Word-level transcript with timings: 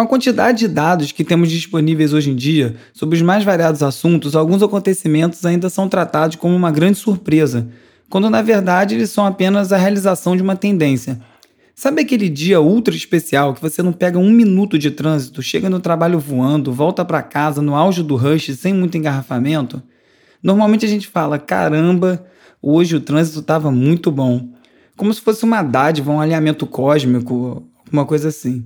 Com 0.00 0.04
a 0.04 0.08
quantidade 0.08 0.60
de 0.60 0.68
dados 0.68 1.12
que 1.12 1.22
temos 1.22 1.50
disponíveis 1.50 2.14
hoje 2.14 2.30
em 2.30 2.34
dia 2.34 2.74
sobre 2.90 3.16
os 3.16 3.22
mais 3.22 3.44
variados 3.44 3.82
assuntos, 3.82 4.34
alguns 4.34 4.62
acontecimentos 4.62 5.44
ainda 5.44 5.68
são 5.68 5.90
tratados 5.90 6.36
como 6.36 6.56
uma 6.56 6.70
grande 6.70 6.96
surpresa, 6.96 7.68
quando 8.08 8.30
na 8.30 8.40
verdade 8.40 8.94
eles 8.94 9.10
são 9.10 9.26
apenas 9.26 9.74
a 9.74 9.76
realização 9.76 10.34
de 10.34 10.42
uma 10.42 10.56
tendência. 10.56 11.20
Sabe 11.74 12.00
aquele 12.00 12.30
dia 12.30 12.62
ultra 12.62 12.96
especial 12.96 13.52
que 13.52 13.60
você 13.60 13.82
não 13.82 13.92
pega 13.92 14.18
um 14.18 14.30
minuto 14.30 14.78
de 14.78 14.90
trânsito, 14.90 15.42
chega 15.42 15.68
no 15.68 15.80
trabalho 15.80 16.18
voando, 16.18 16.72
volta 16.72 17.04
para 17.04 17.20
casa 17.20 17.60
no 17.60 17.74
auge 17.74 18.02
do 18.02 18.16
rush 18.16 18.56
sem 18.56 18.72
muito 18.72 18.96
engarrafamento? 18.96 19.82
Normalmente 20.42 20.86
a 20.86 20.88
gente 20.88 21.08
fala: 21.08 21.38
caramba, 21.38 22.24
hoje 22.62 22.96
o 22.96 23.02
trânsito 23.02 23.40
estava 23.40 23.70
muito 23.70 24.10
bom. 24.10 24.48
Como 24.96 25.12
se 25.12 25.20
fosse 25.20 25.44
uma 25.44 25.62
dádiva, 25.62 26.10
um 26.10 26.22
alinhamento 26.22 26.66
cósmico, 26.66 27.62
uma 27.92 28.06
coisa 28.06 28.28
assim. 28.28 28.64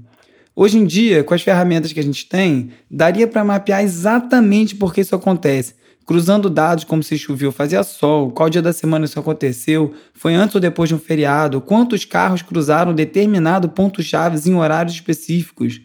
Hoje 0.56 0.78
em 0.78 0.86
dia, 0.86 1.24
com 1.24 1.34
as 1.34 1.42
ferramentas 1.42 1.92
que 1.92 1.98
a 1.98 2.02
gente 2.02 2.26
tem, 2.26 2.70
daria 2.88 3.26
para 3.26 3.42
mapear 3.42 3.82
exatamente 3.82 4.76
por 4.76 4.94
que 4.94 5.00
isso 5.00 5.16
acontece, 5.16 5.74
cruzando 6.06 6.48
dados 6.48 6.84
como 6.84 7.02
se 7.02 7.18
choveu, 7.18 7.50
fazia 7.50 7.82
sol, 7.82 8.30
qual 8.30 8.48
dia 8.48 8.62
da 8.62 8.72
semana 8.72 9.04
isso 9.04 9.18
aconteceu, 9.18 9.92
foi 10.12 10.32
antes 10.34 10.54
ou 10.54 10.60
depois 10.60 10.88
de 10.88 10.94
um 10.94 10.98
feriado, 10.98 11.60
quantos 11.60 12.04
carros 12.04 12.40
cruzaram 12.40 12.94
determinado 12.94 13.68
ponto-chave 13.68 14.48
em 14.48 14.54
horários 14.54 14.94
específicos. 14.94 15.80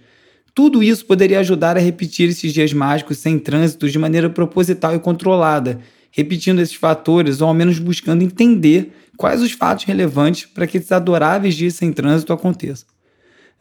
Tudo 0.53 0.83
isso 0.83 1.03
poderia 1.03 1.39
ajudar 1.39 1.75
a 1.75 1.79
repetir 1.79 2.29
esses 2.29 2.53
dias 2.53 2.71
mágicos 2.71 3.17
sem 3.17 3.39
trânsito 3.39 3.89
de 3.89 3.97
maneira 3.97 4.29
proposital 4.29 4.93
e 4.93 4.99
controlada, 4.99 5.79
repetindo 6.11 6.59
esses 6.59 6.75
fatores 6.75 7.41
ou 7.41 7.47
ao 7.47 7.55
menos 7.55 7.79
buscando 7.79 8.23
entender 8.23 8.91
quais 9.17 9.41
os 9.41 9.51
fatos 9.51 9.85
relevantes 9.85 10.45
para 10.45 10.67
que 10.67 10.77
esses 10.77 10.91
adoráveis 10.91 11.55
dias 11.55 11.73
sem 11.73 11.91
trânsito 11.91 12.31
aconteçam. 12.31 12.87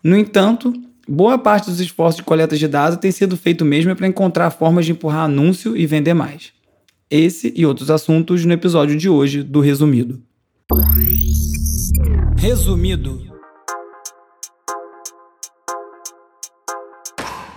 No 0.04 0.16
entanto, 0.16 0.72
Boa 1.10 1.38
parte 1.38 1.70
dos 1.70 1.80
esforços 1.80 2.16
de 2.16 2.22
coleta 2.22 2.54
de 2.54 2.68
dados 2.68 2.98
tem 2.98 3.10
sido 3.10 3.34
feito 3.34 3.64
mesmo 3.64 3.96
para 3.96 4.06
encontrar 4.06 4.50
formas 4.50 4.84
de 4.84 4.92
empurrar 4.92 5.24
anúncio 5.24 5.74
e 5.74 5.86
vender 5.86 6.12
mais. 6.12 6.52
Esse 7.10 7.50
e 7.56 7.64
outros 7.64 7.90
assuntos 7.90 8.44
no 8.44 8.52
episódio 8.52 8.94
de 8.94 9.08
hoje 9.08 9.42
do 9.42 9.60
Resumido. 9.60 10.20
Resumido. 12.36 13.22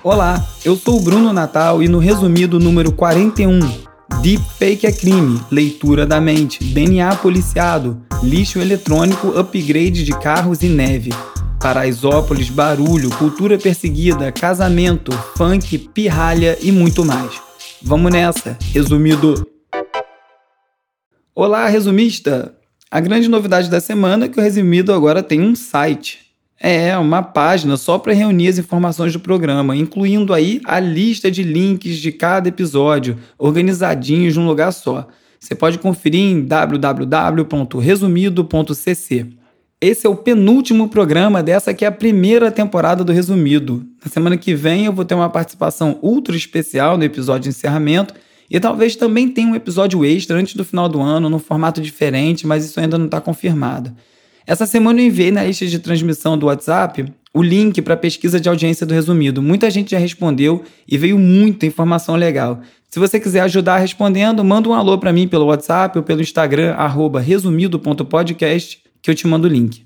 Olá, 0.02 0.48
eu 0.64 0.78
sou 0.78 0.98
o 0.98 1.02
Bruno 1.02 1.34
Natal 1.34 1.84
e 1.84 1.90
no 1.90 2.00
resumido 2.00 2.58
número 2.58 2.94
41, 2.94 3.60
Deepfake 4.22 4.88
é 4.88 4.94
crime, 4.94 5.42
leitura 5.52 6.06
da 6.06 6.22
mente, 6.22 6.64
DNA 6.64 7.18
policiado, 7.18 8.02
lixo 8.24 8.60
eletrônico, 8.60 9.38
upgrade 9.38 10.06
de 10.06 10.18
carros 10.18 10.64
e 10.64 10.70
neve. 10.70 11.10
Paraisópolis, 11.62 12.50
barulho, 12.50 13.12
cultura 13.12 13.56
perseguida, 13.56 14.32
casamento, 14.32 15.12
funk, 15.38 15.78
pirralha 15.78 16.58
e 16.60 16.72
muito 16.72 17.06
mais. 17.06 17.40
Vamos 17.84 18.12
nessa, 18.12 18.58
resumido. 18.74 19.48
Olá, 21.36 21.68
resumista! 21.68 22.56
A 22.90 23.00
grande 23.00 23.28
novidade 23.28 23.70
da 23.70 23.80
semana 23.80 24.26
é 24.26 24.28
que 24.28 24.40
o 24.40 24.44
Resumido 24.44 24.92
agora 24.92 25.22
tem 25.22 25.40
um 25.40 25.56
site. 25.56 26.32
É, 26.60 26.98
uma 26.98 27.22
página 27.22 27.78
só 27.78 28.00
para 28.00 28.12
reunir 28.12 28.48
as 28.48 28.58
informações 28.58 29.14
do 29.14 29.20
programa, 29.20 29.76
incluindo 29.76 30.34
aí 30.34 30.62
a 30.66 30.80
lista 30.80 31.30
de 31.30 31.44
links 31.44 31.98
de 31.98 32.12
cada 32.12 32.50
episódio, 32.50 33.20
organizadinhos 33.38 34.36
num 34.36 34.48
lugar 34.48 34.74
só. 34.74 35.08
Você 35.40 35.54
pode 35.56 35.78
conferir 35.78 36.22
em 36.22 36.44
www.resumido.cc. 36.44 39.41
Esse 39.84 40.06
é 40.06 40.10
o 40.12 40.16
penúltimo 40.16 40.88
programa 40.88 41.42
dessa 41.42 41.74
que 41.74 41.84
é 41.84 41.88
a 41.88 41.92
primeira 41.92 42.52
temporada 42.52 43.04
do 43.04 43.12
Resumido. 43.12 43.84
Na 44.06 44.12
semana 44.12 44.38
que 44.38 44.54
vem 44.54 44.86
eu 44.86 44.94
vou 44.94 45.04
ter 45.04 45.16
uma 45.16 45.28
participação 45.28 45.98
ultra 46.04 46.36
especial 46.36 47.00
no 47.00 47.04
episódio 47.04 47.46
de 47.46 47.50
encerramento 47.50 48.14
e 48.48 48.60
talvez 48.60 48.96
também 48.96 49.28
tenha 49.28 49.48
um 49.48 49.56
episódio 49.56 50.06
extra 50.06 50.38
antes 50.38 50.54
do 50.54 50.64
final 50.64 50.88
do 50.88 51.02
ano, 51.02 51.32
num 51.32 51.40
formato 51.40 51.82
diferente, 51.82 52.46
mas 52.46 52.64
isso 52.64 52.80
ainda 52.80 52.96
não 52.96 53.06
está 53.06 53.20
confirmado. 53.20 53.92
Essa 54.46 54.68
semana 54.68 55.02
eu 55.02 55.08
enviei 55.08 55.32
na 55.32 55.44
lista 55.44 55.66
de 55.66 55.80
transmissão 55.80 56.38
do 56.38 56.46
WhatsApp 56.46 57.12
o 57.34 57.42
link 57.42 57.82
para 57.82 57.96
a 57.96 57.98
pesquisa 57.98 58.40
de 58.40 58.48
audiência 58.48 58.86
do 58.86 58.94
Resumido. 58.94 59.42
Muita 59.42 59.72
gente 59.72 59.92
já 59.92 59.98
respondeu 59.98 60.64
e 60.88 60.96
veio 60.96 61.18
muita 61.18 61.66
informação 61.66 62.16
legal. 62.16 62.62
Se 62.88 63.00
você 63.00 63.20
quiser 63.20 63.40
ajudar 63.40 63.80
respondendo, 63.80 64.44
manda 64.44 64.70
um 64.70 64.74
alô 64.76 65.00
para 65.00 65.12
mim 65.12 65.28
pelo 65.28 65.46
WhatsApp 65.46 65.98
ou 65.98 66.04
pelo 66.04 66.22
Instagram, 66.22 66.76
resumido.podcast 67.20 68.91
que 69.02 69.10
eu 69.10 69.16
te 69.16 69.28
mando 69.28 69.48
o 69.48 69.52
link. 69.52 69.86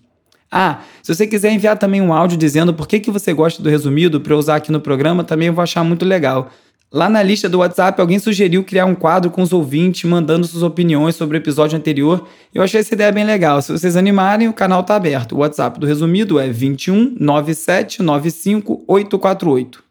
Ah, 0.51 0.81
se 1.01 1.13
você 1.13 1.27
quiser 1.27 1.51
enviar 1.51 1.77
também 1.77 2.01
um 2.01 2.13
áudio 2.13 2.37
dizendo 2.37 2.73
por 2.73 2.87
que, 2.87 2.99
que 2.99 3.11
você 3.11 3.33
gosta 3.33 3.61
do 3.61 3.69
resumido 3.69 4.21
para 4.21 4.35
usar 4.35 4.55
aqui 4.57 4.71
no 4.71 4.79
programa, 4.79 5.23
também 5.23 5.47
eu 5.47 5.53
vou 5.53 5.63
achar 5.63 5.83
muito 5.83 6.05
legal. 6.05 6.49
Lá 6.91 7.09
na 7.09 7.21
lista 7.21 7.49
do 7.49 7.57
WhatsApp, 7.57 7.99
alguém 7.99 8.19
sugeriu 8.19 8.63
criar 8.63 8.85
um 8.85 8.95
quadro 8.95 9.29
com 9.29 9.41
os 9.41 9.51
ouvintes 9.51 10.09
mandando 10.09 10.47
suas 10.47 10.63
opiniões 10.63 11.15
sobre 11.15 11.37
o 11.37 11.39
episódio 11.39 11.77
anterior. 11.77 12.25
Eu 12.53 12.63
achei 12.63 12.79
essa 12.79 12.93
ideia 12.93 13.11
bem 13.11 13.25
legal. 13.25 13.61
Se 13.61 13.71
vocês 13.71 13.97
animarem, 13.97 14.47
o 14.47 14.53
canal 14.53 14.79
está 14.79 14.95
aberto. 14.95 15.35
O 15.35 15.39
WhatsApp 15.39 15.77
do 15.77 15.85
resumido 15.85 16.39
é 16.39 16.47
21 16.47 17.17
97 17.19 18.01
95 18.01 18.85
848. 18.87 19.83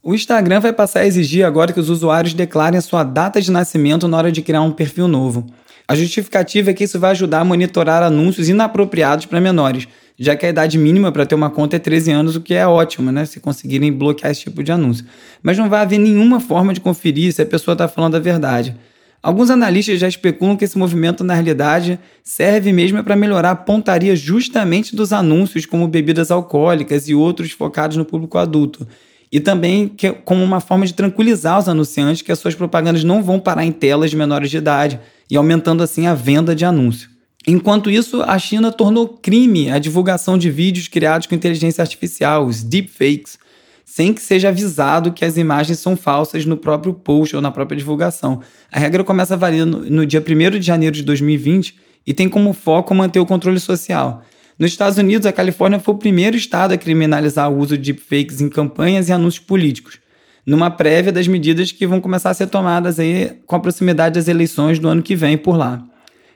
O 0.00 0.14
Instagram 0.14 0.60
vai 0.60 0.72
passar 0.72 1.00
a 1.00 1.06
exigir 1.06 1.44
agora 1.44 1.72
que 1.72 1.80
os 1.80 1.90
usuários 1.90 2.32
declarem 2.32 2.78
a 2.78 2.82
sua 2.82 3.02
data 3.02 3.40
de 3.40 3.50
nascimento 3.50 4.06
na 4.06 4.16
hora 4.18 4.30
de 4.30 4.42
criar 4.42 4.62
um 4.62 4.70
perfil 4.70 5.08
novo. 5.08 5.44
A 5.88 5.94
justificativa 5.94 6.70
é 6.70 6.74
que 6.74 6.82
isso 6.82 6.98
vai 6.98 7.12
ajudar 7.12 7.40
a 7.40 7.44
monitorar 7.44 8.02
anúncios 8.02 8.48
inapropriados 8.48 9.26
para 9.26 9.40
menores, 9.40 9.86
já 10.18 10.34
que 10.34 10.44
a 10.44 10.48
idade 10.48 10.76
mínima 10.76 11.12
para 11.12 11.24
ter 11.24 11.36
uma 11.36 11.48
conta 11.48 11.76
é 11.76 11.78
13 11.78 12.10
anos, 12.10 12.34
o 12.34 12.40
que 12.40 12.54
é 12.54 12.66
ótimo, 12.66 13.12
né? 13.12 13.24
Se 13.24 13.38
conseguirem 13.38 13.92
bloquear 13.92 14.32
esse 14.32 14.40
tipo 14.40 14.64
de 14.64 14.72
anúncio. 14.72 15.04
Mas 15.42 15.56
não 15.56 15.68
vai 15.68 15.82
haver 15.82 15.98
nenhuma 15.98 16.40
forma 16.40 16.74
de 16.74 16.80
conferir 16.80 17.32
se 17.32 17.40
a 17.40 17.46
pessoa 17.46 17.74
está 17.74 17.86
falando 17.86 18.16
a 18.16 18.18
verdade. 18.18 18.74
Alguns 19.22 19.48
analistas 19.48 20.00
já 20.00 20.08
especulam 20.08 20.56
que 20.56 20.64
esse 20.64 20.76
movimento, 20.76 21.22
na 21.22 21.34
realidade, 21.34 22.00
serve 22.22 22.72
mesmo 22.72 23.02
para 23.04 23.14
melhorar 23.14 23.50
a 23.50 23.56
pontaria 23.56 24.16
justamente 24.16 24.94
dos 24.94 25.12
anúncios, 25.12 25.66
como 25.66 25.86
bebidas 25.86 26.30
alcoólicas 26.30 27.08
e 27.08 27.14
outros 27.14 27.52
focados 27.52 27.96
no 27.96 28.04
público 28.04 28.38
adulto. 28.38 28.86
E 29.30 29.40
também 29.40 29.88
que, 29.88 30.12
como 30.12 30.42
uma 30.42 30.60
forma 30.60 30.86
de 30.86 30.94
tranquilizar 30.94 31.58
os 31.58 31.68
anunciantes 31.68 32.22
que 32.22 32.32
as 32.32 32.38
suas 32.38 32.54
propagandas 32.54 33.04
não 33.04 33.22
vão 33.22 33.40
parar 33.40 33.64
em 33.64 33.72
telas 33.72 34.10
de 34.10 34.16
menores 34.16 34.50
de 34.50 34.56
idade 34.56 35.00
e 35.30 35.36
aumentando 35.36 35.82
assim 35.82 36.06
a 36.06 36.14
venda 36.14 36.54
de 36.54 36.64
anúncio. 36.64 37.10
Enquanto 37.46 37.90
isso, 37.90 38.22
a 38.22 38.38
China 38.38 38.72
tornou 38.72 39.08
crime 39.08 39.70
a 39.70 39.78
divulgação 39.78 40.36
de 40.36 40.50
vídeos 40.50 40.88
criados 40.88 41.26
com 41.26 41.34
inteligência 41.34 41.82
artificial, 41.82 42.44
os 42.44 42.62
deepfakes, 42.62 43.38
sem 43.84 44.12
que 44.12 44.20
seja 44.20 44.48
avisado 44.48 45.12
que 45.12 45.24
as 45.24 45.36
imagens 45.36 45.78
são 45.78 45.96
falsas 45.96 46.44
no 46.44 46.56
próprio 46.56 46.92
post 46.92 47.36
ou 47.36 47.40
na 47.40 47.52
própria 47.52 47.78
divulgação. 47.78 48.40
A 48.70 48.80
regra 48.80 49.04
começa 49.04 49.34
a 49.34 49.36
valer 49.36 49.64
no, 49.64 49.78
no 49.78 50.04
dia 50.04 50.20
1 50.20 50.58
de 50.58 50.66
janeiro 50.66 50.96
de 50.96 51.04
2020 51.04 51.76
e 52.04 52.12
tem 52.12 52.28
como 52.28 52.52
foco 52.52 52.92
manter 52.92 53.20
o 53.20 53.26
controle 53.26 53.60
social. 53.60 54.22
Nos 54.58 54.70
Estados 54.70 54.98
Unidos, 54.98 55.26
a 55.26 55.32
Califórnia 55.32 55.78
foi 55.78 55.94
o 55.94 55.98
primeiro 55.98 56.36
estado 56.36 56.72
a 56.72 56.78
criminalizar 56.78 57.50
o 57.50 57.58
uso 57.58 57.76
de 57.76 57.92
deepfakes 57.92 58.40
em 58.40 58.48
campanhas 58.48 59.08
e 59.08 59.12
anúncios 59.12 59.44
políticos 59.44 59.98
numa 60.46 60.70
prévia 60.70 61.10
das 61.10 61.26
medidas 61.26 61.72
que 61.72 61.86
vão 61.86 62.00
começar 62.00 62.30
a 62.30 62.34
ser 62.34 62.46
tomadas 62.46 63.00
aí 63.00 63.32
com 63.44 63.56
a 63.56 63.60
proximidade 63.60 64.14
das 64.14 64.28
eleições 64.28 64.78
do 64.78 64.88
ano 64.88 65.02
que 65.02 65.16
vem 65.16 65.36
por 65.36 65.56
lá. 65.56 65.82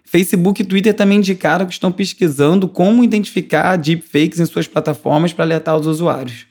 Facebook 0.04 0.60
e 0.60 0.64
Twitter 0.64 0.92
também 0.92 1.18
indicaram 1.18 1.64
que 1.64 1.72
estão 1.72 1.92
pesquisando 1.92 2.66
como 2.66 3.04
identificar 3.04 3.76
deepfakes 3.76 4.40
em 4.40 4.46
suas 4.46 4.66
plataformas 4.66 5.32
para 5.32 5.44
alertar 5.44 5.76
os 5.76 5.86
usuários. 5.86 6.46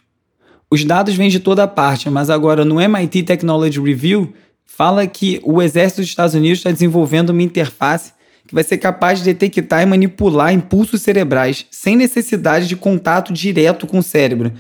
Os 0.72 0.86
dados 0.86 1.16
vêm 1.16 1.30
de 1.30 1.42
toda 1.42 1.68
parte, 1.68 2.10
mas 2.10 2.30
agora 2.30 2.64
no 2.64 2.80
MIT 2.80 3.24
Technology 3.24 3.82
Review 3.82 4.34
fala 4.66 5.06
que 5.06 5.42
o 5.44 5.62
exército 5.62 6.02
dos 6.02 6.10
Estados 6.10 6.36
Unidos 6.36 6.60
está 6.60 6.72
desenvolvendo 6.72 7.32
uma 7.32 7.44
interface 7.44 8.14
que 8.50 8.56
vai 8.56 8.64
ser 8.64 8.80
capaz 8.80 9.20
de 9.20 9.26
detectar 9.26 9.84
e 9.84 9.86
manipular 9.86 10.52
impulsos 10.52 11.04
cerebrais 11.04 11.68
sem 11.70 11.96
necessidade 11.96 12.68
de 12.68 12.76
contato 12.76 13.32
direto 13.32 13.86
com 13.86 14.00
o 14.00 14.04
cérebro, 14.04 14.52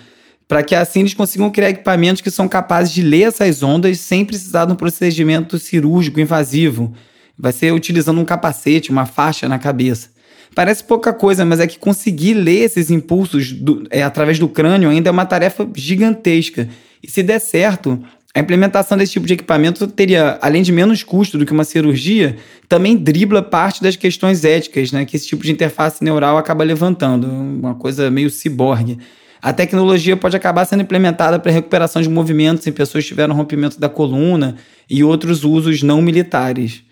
para 0.47 0.61
que 0.61 0.75
assim 0.75 0.99
eles 0.99 1.15
consigam 1.15 1.49
criar 1.49 1.71
equipamentos 1.71 2.21
que 2.21 2.29
são 2.29 2.47
capazes 2.47 2.93
de 2.93 3.01
ler 3.01 3.23
essas 3.23 3.63
ondas 3.63 3.99
sem 3.99 4.23
precisar 4.23 4.65
de 4.65 4.73
um 4.73 4.75
procedimento 4.75 5.57
cirúrgico 5.57 6.19
invasivo. 6.19 6.93
Vai 7.35 7.51
ser 7.51 7.73
utilizando 7.73 8.21
um 8.21 8.25
capacete, 8.25 8.91
uma 8.91 9.07
faixa 9.07 9.49
na 9.49 9.57
cabeça. 9.57 10.09
Parece 10.53 10.83
pouca 10.83 11.11
coisa, 11.11 11.43
mas 11.43 11.59
é 11.59 11.65
que 11.65 11.79
conseguir 11.79 12.35
ler 12.35 12.65
esses 12.65 12.91
impulsos 12.91 13.51
do, 13.51 13.87
é, 13.89 14.03
através 14.03 14.37
do 14.37 14.47
crânio 14.47 14.89
ainda 14.89 15.09
é 15.09 15.11
uma 15.11 15.25
tarefa 15.25 15.67
gigantesca. 15.75 16.69
E 17.01 17.09
se 17.09 17.23
der 17.23 17.39
certo, 17.39 18.03
a 18.35 18.39
implementação 18.39 18.95
desse 18.97 19.13
tipo 19.13 19.25
de 19.25 19.33
equipamento 19.33 19.87
teria, 19.87 20.37
além 20.41 20.61
de 20.61 20.71
menos 20.71 21.01
custo 21.01 21.37
do 21.37 21.45
que 21.45 21.51
uma 21.51 21.63
cirurgia, 21.63 22.37
também 22.67 22.95
dribla 22.95 23.41
parte 23.41 23.81
das 23.81 23.95
questões 23.95 24.45
éticas 24.45 24.91
né, 24.91 25.03
que 25.03 25.15
esse 25.15 25.27
tipo 25.27 25.43
de 25.43 25.51
interface 25.51 26.03
neural 26.03 26.37
acaba 26.37 26.63
levantando. 26.63 27.27
Uma 27.27 27.73
coisa 27.73 28.11
meio 28.11 28.29
ciborgue. 28.29 28.99
A 29.41 29.51
tecnologia 29.51 30.15
pode 30.15 30.35
acabar 30.35 30.65
sendo 30.65 30.83
implementada 30.83 31.39
para 31.39 31.51
recuperação 31.51 32.01
de 32.01 32.09
movimentos 32.09 32.67
em 32.67 32.71
pessoas 32.71 33.03
que 33.03 33.09
tiveram 33.09 33.33
rompimento 33.33 33.79
da 33.79 33.89
coluna 33.89 34.57
e 34.87 35.03
outros 35.03 35.43
usos 35.43 35.81
não 35.81 36.01
militares. 36.01 36.83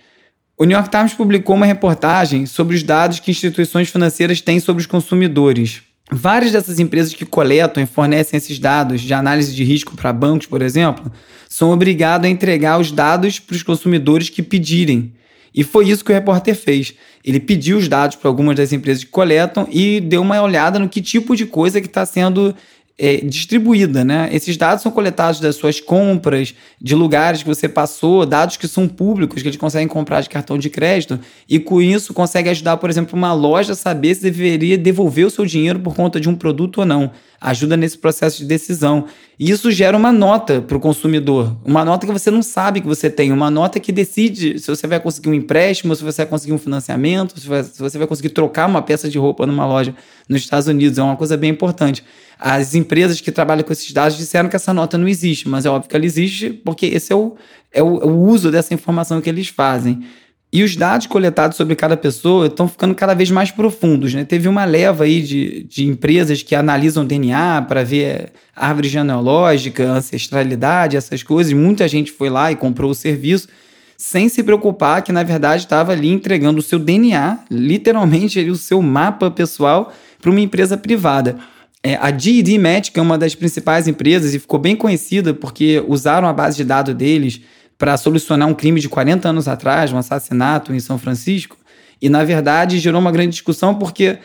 O 0.57 0.63
New 0.63 0.75
York 0.75 0.89
Times 0.89 1.13
publicou 1.13 1.55
uma 1.55 1.67
reportagem 1.67 2.47
sobre 2.47 2.75
os 2.75 2.81
dados 2.81 3.19
que 3.19 3.29
instituições 3.29 3.89
financeiras 3.89 4.41
têm 4.41 4.59
sobre 4.59 4.81
os 4.81 4.87
consumidores. 4.87 5.83
Várias 6.09 6.53
dessas 6.53 6.79
empresas 6.79 7.13
que 7.13 7.25
coletam 7.25 7.83
e 7.83 7.85
fornecem 7.85 8.37
esses 8.37 8.57
dados 8.59 9.01
de 9.01 9.13
análise 9.13 9.53
de 9.53 9.63
risco 9.63 9.95
para 9.95 10.13
bancos, 10.13 10.47
por 10.47 10.61
exemplo, 10.61 11.11
são 11.49 11.71
obrigados 11.71 12.25
a 12.25 12.29
entregar 12.29 12.79
os 12.79 12.91
dados 12.91 13.39
para 13.39 13.55
os 13.55 13.63
consumidores 13.63 14.29
que 14.29 14.41
pedirem. 14.41 15.13
E 15.53 15.63
foi 15.63 15.89
isso 15.89 16.05
que 16.05 16.11
o 16.11 16.15
repórter 16.15 16.55
fez. 16.55 16.93
Ele 17.25 17.39
pediu 17.39 17.77
os 17.77 17.87
dados 17.89 18.15
para 18.15 18.29
algumas 18.29 18.55
das 18.55 18.71
empresas 18.71 19.03
que 19.03 19.09
coletam 19.09 19.67
e 19.69 19.99
deu 19.99 20.21
uma 20.21 20.41
olhada 20.41 20.79
no 20.79 20.87
que 20.87 21.01
tipo 21.01 21.35
de 21.35 21.45
coisa 21.45 21.81
que 21.81 21.87
está 21.87 22.05
sendo 22.05 22.55
é, 22.97 23.17
distribuída, 23.17 24.03
né? 24.03 24.29
Esses 24.31 24.57
dados 24.57 24.81
são 24.81 24.91
coletados 24.91 25.39
das 25.39 25.55
suas 25.55 25.79
compras, 25.79 26.55
de 26.81 26.95
lugares 26.95 27.43
que 27.43 27.47
você 27.47 27.69
passou, 27.69 28.25
dados 28.25 28.57
que 28.57 28.67
são 28.67 28.87
públicos, 28.87 29.41
que 29.41 29.47
eles 29.47 29.57
conseguem 29.57 29.87
comprar 29.87 30.21
de 30.21 30.29
cartão 30.29 30.57
de 30.57 30.69
crédito, 30.69 31.19
e 31.47 31.59
com 31.59 31.81
isso 31.81 32.13
consegue 32.13 32.49
ajudar, 32.49 32.77
por 32.77 32.89
exemplo, 32.89 33.15
uma 33.15 33.33
loja 33.33 33.73
a 33.73 33.75
saber 33.75 34.15
se 34.15 34.23
deveria 34.23 34.77
devolver 34.77 35.27
o 35.27 35.29
seu 35.29 35.45
dinheiro 35.45 35.79
por 35.79 35.95
conta 35.95 36.19
de 36.19 36.27
um 36.27 36.35
produto 36.35 36.79
ou 36.79 36.85
não. 36.85 37.11
Ajuda 37.39 37.77
nesse 37.77 37.97
processo 37.97 38.39
de 38.39 38.45
decisão. 38.45 39.05
E 39.39 39.51
isso 39.51 39.69
gera 39.71 39.95
uma 39.95 40.11
nota 40.11 40.61
para 40.61 40.75
o 40.75 40.79
consumidor. 40.79 41.55
Uma 41.63 41.85
nota 41.85 42.07
que 42.07 42.11
você 42.11 42.31
não 42.31 42.41
sabe 42.41 42.81
que 42.81 42.87
você 42.87 43.09
tem. 43.09 43.31
Uma 43.31 43.51
nota 43.51 43.79
que 43.79 43.91
decide 43.91 44.57
se 44.57 44.67
você 44.67 44.87
vai 44.87 44.99
conseguir 44.99 45.29
um 45.29 45.33
empréstimo, 45.33 45.95
se 45.95 46.03
você 46.03 46.23
vai 46.23 46.29
conseguir 46.31 46.53
um 46.53 46.57
financiamento, 46.57 47.39
se 47.39 47.47
você 47.79 47.97
vai 47.97 48.07
conseguir 48.07 48.29
trocar 48.29 48.67
uma 48.67 48.81
peça 48.81 49.07
de 49.07 49.17
roupa 49.17 49.45
numa 49.45 49.67
loja 49.67 49.93
nos 50.27 50.41
Estados 50.41 50.67
Unidos. 50.67 50.97
É 50.97 51.03
uma 51.03 51.15
coisa 51.15 51.37
bem 51.37 51.51
importante. 51.51 52.03
As 52.39 52.75
empresas 52.75 53.21
que 53.21 53.31
trabalham 53.31 53.63
com 53.63 53.71
esses 53.71 53.91
dados 53.91 54.17
disseram 54.17 54.49
que 54.49 54.55
essa 54.55 54.73
nota 54.73 54.97
não 54.97 55.07
existe, 55.07 55.47
mas 55.47 55.65
é 55.65 55.69
óbvio 55.69 55.89
que 55.89 55.95
ela 55.95 56.05
existe 56.05 56.49
porque 56.49 56.85
esse 56.85 57.13
é 57.13 57.15
o, 57.15 57.35
é 57.71 57.81
o, 57.81 58.01
é 58.01 58.05
o 58.05 58.15
uso 58.15 58.51
dessa 58.51 58.73
informação 58.73 59.21
que 59.21 59.29
eles 59.29 59.47
fazem. 59.47 60.03
E 60.51 60.63
os 60.63 60.77
dados 60.77 61.07
coletados 61.07 61.57
sobre 61.57 61.75
cada 61.75 61.97
pessoa 61.97 62.47
estão 62.47 62.69
ficando 62.69 62.95
cada 62.95 63.13
vez 63.13 63.29
mais 63.29 63.51
profundos. 63.51 64.13
Né? 64.13 64.23
Teve 64.23 64.47
uma 64.47 64.63
leva 64.63 65.03
aí 65.03 65.21
de, 65.21 65.63
de 65.63 65.85
empresas 65.85 66.41
que 66.41 66.55
analisam 66.55 67.05
DNA 67.05 67.63
para 67.63 67.83
ver 67.83 68.31
árvore 68.55 68.87
genealógica, 68.87 69.83
ancestralidade, 69.83 70.95
essas 70.95 71.21
coisas. 71.21 71.51
Muita 71.51 71.85
gente 71.87 72.11
foi 72.11 72.29
lá 72.29 72.49
e 72.51 72.55
comprou 72.55 72.91
o 72.91 72.95
serviço 72.95 73.49
sem 73.97 74.29
se 74.29 74.43
preocupar 74.43 75.01
que, 75.01 75.11
na 75.11 75.23
verdade, 75.23 75.63
estava 75.63 75.91
ali 75.91 76.09
entregando 76.09 76.59
o 76.59 76.61
seu 76.63 76.77
DNA, 76.77 77.39
literalmente 77.49 78.39
o 78.49 78.55
seu 78.55 78.81
mapa 78.81 79.29
pessoal, 79.29 79.91
para 80.21 80.31
uma 80.31 80.39
empresa 80.39 80.77
privada. 80.77 81.35
É, 81.83 81.95
a 81.95 82.15
GED 82.15 82.57
Match, 82.57 82.89
é 82.93 83.01
uma 83.01 83.17
das 83.17 83.35
principais 83.35 83.87
empresas 83.87 84.33
e 84.33 84.39
ficou 84.39 84.59
bem 84.59 84.75
conhecida 84.75 85.33
porque 85.33 85.83
usaram 85.87 86.27
a 86.27 86.33
base 86.33 86.57
de 86.57 86.63
dados 86.63 86.93
deles 86.93 87.41
para 87.77 87.95
solucionar 87.97 88.47
um 88.47 88.53
crime 88.53 88.79
de 88.81 88.89
40 88.89 89.29
anos 89.29 89.47
atrás, 89.47 89.91
um 89.91 89.97
assassinato 89.97 90.73
em 90.73 90.79
São 90.79 90.97
Francisco. 90.97 91.57
E, 92.01 92.09
na 92.09 92.23
verdade, 92.23 92.79
gerou 92.79 92.99
uma 92.99 93.11
grande 93.11 93.31
discussão 93.31 93.75
porque 93.75 94.17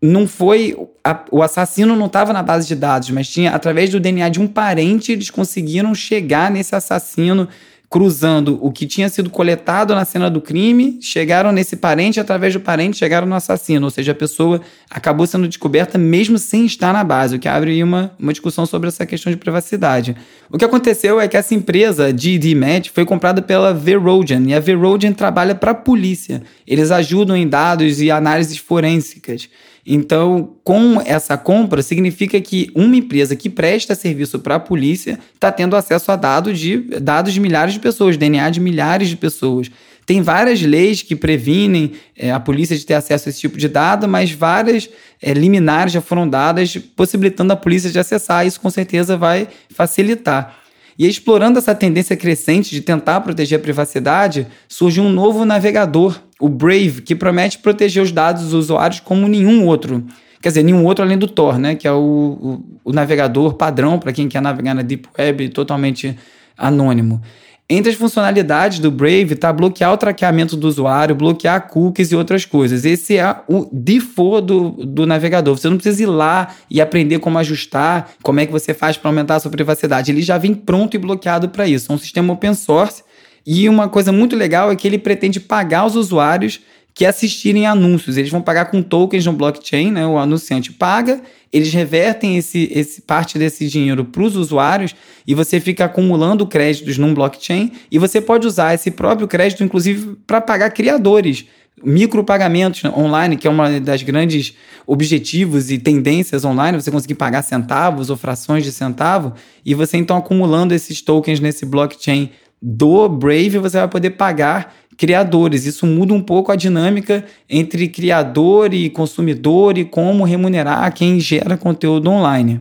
não 0.00 0.26
foi. 0.26 0.76
A, 1.04 1.24
o 1.30 1.42
assassino 1.42 1.96
não 1.96 2.06
estava 2.06 2.32
na 2.32 2.42
base 2.42 2.66
de 2.66 2.74
dados, 2.74 3.10
mas 3.10 3.28
tinha, 3.28 3.52
através 3.52 3.90
do 3.90 4.00
DNA 4.00 4.28
de 4.28 4.40
um 4.40 4.48
parente, 4.48 5.12
eles 5.12 5.30
conseguiram 5.30 5.94
chegar 5.94 6.50
nesse 6.50 6.74
assassino 6.74 7.48
cruzando 7.92 8.58
o 8.62 8.72
que 8.72 8.86
tinha 8.86 9.06
sido 9.10 9.28
coletado 9.28 9.94
na 9.94 10.02
cena 10.06 10.30
do 10.30 10.40
crime, 10.40 10.98
chegaram 11.02 11.52
nesse 11.52 11.76
parente, 11.76 12.18
através 12.18 12.54
do 12.54 12.60
parente 12.60 12.96
chegaram 12.96 13.26
no 13.26 13.34
assassino, 13.34 13.84
ou 13.84 13.90
seja, 13.90 14.12
a 14.12 14.14
pessoa 14.14 14.62
acabou 14.88 15.26
sendo 15.26 15.46
descoberta 15.46 15.98
mesmo 15.98 16.38
sem 16.38 16.64
estar 16.64 16.90
na 16.90 17.04
base, 17.04 17.36
o 17.36 17.38
que 17.38 17.46
abre 17.46 17.82
uma, 17.84 18.10
uma 18.18 18.32
discussão 18.32 18.64
sobre 18.64 18.88
essa 18.88 19.04
questão 19.04 19.30
de 19.30 19.36
privacidade. 19.36 20.16
O 20.50 20.56
que 20.56 20.64
aconteceu 20.64 21.20
é 21.20 21.28
que 21.28 21.36
essa 21.36 21.54
empresa, 21.54 22.10
GD 22.10 22.54
Med, 22.54 22.90
foi 22.90 23.04
comprada 23.04 23.42
pela 23.42 23.74
Verogen, 23.74 24.48
e 24.48 24.54
a 24.54 24.60
Verogen 24.60 25.12
trabalha 25.12 25.54
para 25.54 25.72
a 25.72 25.74
polícia. 25.74 26.42
Eles 26.66 26.90
ajudam 26.90 27.36
em 27.36 27.46
dados 27.46 28.00
e 28.00 28.10
análises 28.10 28.56
forênsicas. 28.56 29.50
Então, 29.84 30.54
com 30.62 31.00
essa 31.04 31.36
compra, 31.36 31.82
significa 31.82 32.40
que 32.40 32.70
uma 32.74 32.96
empresa 32.96 33.34
que 33.34 33.50
presta 33.50 33.96
serviço 33.96 34.38
para 34.38 34.54
a 34.54 34.60
polícia 34.60 35.18
está 35.34 35.50
tendo 35.50 35.74
acesso 35.74 36.12
a 36.12 36.16
dados 36.16 36.58
de, 36.58 36.78
dados 37.00 37.32
de 37.32 37.40
milhares 37.40 37.74
de 37.74 37.80
pessoas, 37.80 38.16
DNA 38.16 38.50
de 38.50 38.60
milhares 38.60 39.08
de 39.08 39.16
pessoas. 39.16 39.70
Tem 40.06 40.20
várias 40.20 40.60
leis 40.62 41.02
que 41.02 41.16
previnem 41.16 41.92
é, 42.16 42.30
a 42.30 42.40
polícia 42.40 42.76
de 42.76 42.84
ter 42.84 42.94
acesso 42.94 43.28
a 43.28 43.30
esse 43.30 43.40
tipo 43.40 43.56
de 43.56 43.68
dado, 43.68 44.08
mas 44.08 44.30
várias 44.30 44.88
é, 45.20 45.32
liminares 45.32 45.92
já 45.92 46.00
foram 46.00 46.28
dadas 46.28 46.76
possibilitando 46.76 47.52
a 47.52 47.56
polícia 47.56 47.90
de 47.90 47.98
acessar. 47.98 48.46
Isso 48.46 48.60
com 48.60 48.70
certeza 48.70 49.16
vai 49.16 49.48
facilitar. 49.68 50.62
E 50.98 51.08
explorando 51.08 51.58
essa 51.58 51.74
tendência 51.74 52.16
crescente 52.16 52.70
de 52.70 52.80
tentar 52.80 53.20
proteger 53.20 53.58
a 53.58 53.62
privacidade, 53.62 54.46
surge 54.68 55.00
um 55.00 55.08
novo 55.08 55.44
navegador, 55.44 56.20
o 56.42 56.48
Brave, 56.48 57.02
que 57.02 57.14
promete 57.14 57.58
proteger 57.58 58.02
os 58.02 58.10
dados 58.10 58.42
dos 58.42 58.52
usuários 58.52 58.98
como 58.98 59.28
nenhum 59.28 59.64
outro. 59.64 60.04
Quer 60.42 60.48
dizer, 60.48 60.64
nenhum 60.64 60.84
outro 60.84 61.04
além 61.04 61.16
do 61.16 61.28
Tor, 61.28 61.56
né? 61.56 61.76
que 61.76 61.86
é 61.86 61.92
o, 61.92 61.96
o, 61.96 62.64
o 62.86 62.92
navegador 62.92 63.54
padrão 63.54 63.96
para 63.96 64.12
quem 64.12 64.28
quer 64.28 64.42
navegar 64.42 64.74
na 64.74 64.82
Deep 64.82 65.08
Web 65.16 65.50
totalmente 65.50 66.18
anônimo. 66.58 67.22
Entre 67.70 67.92
as 67.92 67.96
funcionalidades 67.96 68.80
do 68.80 68.90
Brave 68.90 69.34
está 69.34 69.52
bloquear 69.52 69.92
o 69.92 69.96
traqueamento 69.96 70.56
do 70.56 70.66
usuário, 70.66 71.14
bloquear 71.14 71.68
cookies 71.68 72.10
e 72.10 72.16
outras 72.16 72.44
coisas. 72.44 72.84
Esse 72.84 73.18
é 73.18 73.36
o 73.48 73.68
default 73.72 74.44
do, 74.44 74.70
do 74.84 75.06
navegador. 75.06 75.56
Você 75.56 75.68
não 75.70 75.76
precisa 75.76 76.02
ir 76.02 76.06
lá 76.06 76.48
e 76.68 76.80
aprender 76.80 77.20
como 77.20 77.38
ajustar, 77.38 78.10
como 78.20 78.40
é 78.40 78.46
que 78.46 78.52
você 78.52 78.74
faz 78.74 78.96
para 78.96 79.08
aumentar 79.08 79.36
a 79.36 79.40
sua 79.40 79.50
privacidade. 79.50 80.10
Ele 80.10 80.22
já 80.22 80.38
vem 80.38 80.54
pronto 80.54 80.96
e 80.96 80.98
bloqueado 80.98 81.48
para 81.48 81.68
isso. 81.68 81.92
É 81.92 81.94
um 81.94 81.98
sistema 81.98 82.32
open 82.32 82.52
source. 82.52 83.04
E 83.46 83.68
uma 83.68 83.88
coisa 83.88 84.12
muito 84.12 84.36
legal 84.36 84.70
é 84.70 84.76
que 84.76 84.86
ele 84.86 84.98
pretende 84.98 85.40
pagar 85.40 85.84
os 85.86 85.96
usuários 85.96 86.60
que 86.94 87.06
assistirem 87.06 87.66
anúncios. 87.66 88.16
Eles 88.16 88.30
vão 88.30 88.42
pagar 88.42 88.66
com 88.66 88.82
tokens 88.82 89.24
no 89.24 89.32
blockchain, 89.32 89.90
né? 89.90 90.06
O 90.06 90.18
anunciante 90.18 90.72
paga, 90.72 91.22
eles 91.52 91.72
revertem 91.72 92.36
esse, 92.36 92.70
esse 92.72 93.02
parte 93.02 93.38
desse 93.38 93.66
dinheiro 93.68 94.04
para 94.04 94.22
os 94.22 94.36
usuários 94.36 94.94
e 95.26 95.34
você 95.34 95.60
fica 95.60 95.84
acumulando 95.84 96.46
créditos 96.46 96.98
num 96.98 97.14
blockchain 97.14 97.72
e 97.90 97.98
você 97.98 98.20
pode 98.20 98.46
usar 98.46 98.74
esse 98.74 98.90
próprio 98.90 99.26
crédito, 99.26 99.64
inclusive, 99.64 100.16
para 100.26 100.40
pagar 100.40 100.70
criadores. 100.70 101.46
Micropagamentos 101.82 102.84
online, 102.84 103.36
que 103.36 103.46
é 103.48 103.50
uma 103.50 103.80
das 103.80 104.02
grandes 104.02 104.54
objetivos 104.86 105.70
e 105.70 105.78
tendências 105.78 106.44
online, 106.44 106.80
você 106.80 106.90
conseguir 106.90 107.14
pagar 107.14 107.42
centavos 107.42 108.10
ou 108.10 108.16
frações 108.16 108.62
de 108.62 108.70
centavo, 108.70 109.32
e 109.64 109.74
você 109.74 109.96
então 109.96 110.16
acumulando 110.16 110.74
esses 110.74 111.00
tokens 111.00 111.40
nesse 111.40 111.64
blockchain 111.64 112.30
do 112.62 113.08
Brave, 113.08 113.58
você 113.58 113.78
vai 113.78 113.88
poder 113.88 114.10
pagar 114.10 114.72
criadores. 114.96 115.66
Isso 115.66 115.84
muda 115.84 116.14
um 116.14 116.20
pouco 116.20 116.52
a 116.52 116.56
dinâmica 116.56 117.24
entre 117.50 117.88
criador 117.88 118.72
e 118.72 118.88
consumidor 118.88 119.76
e 119.76 119.84
como 119.84 120.24
remunerar 120.24 120.94
quem 120.94 121.18
gera 121.18 121.56
conteúdo 121.56 122.08
online. 122.08 122.60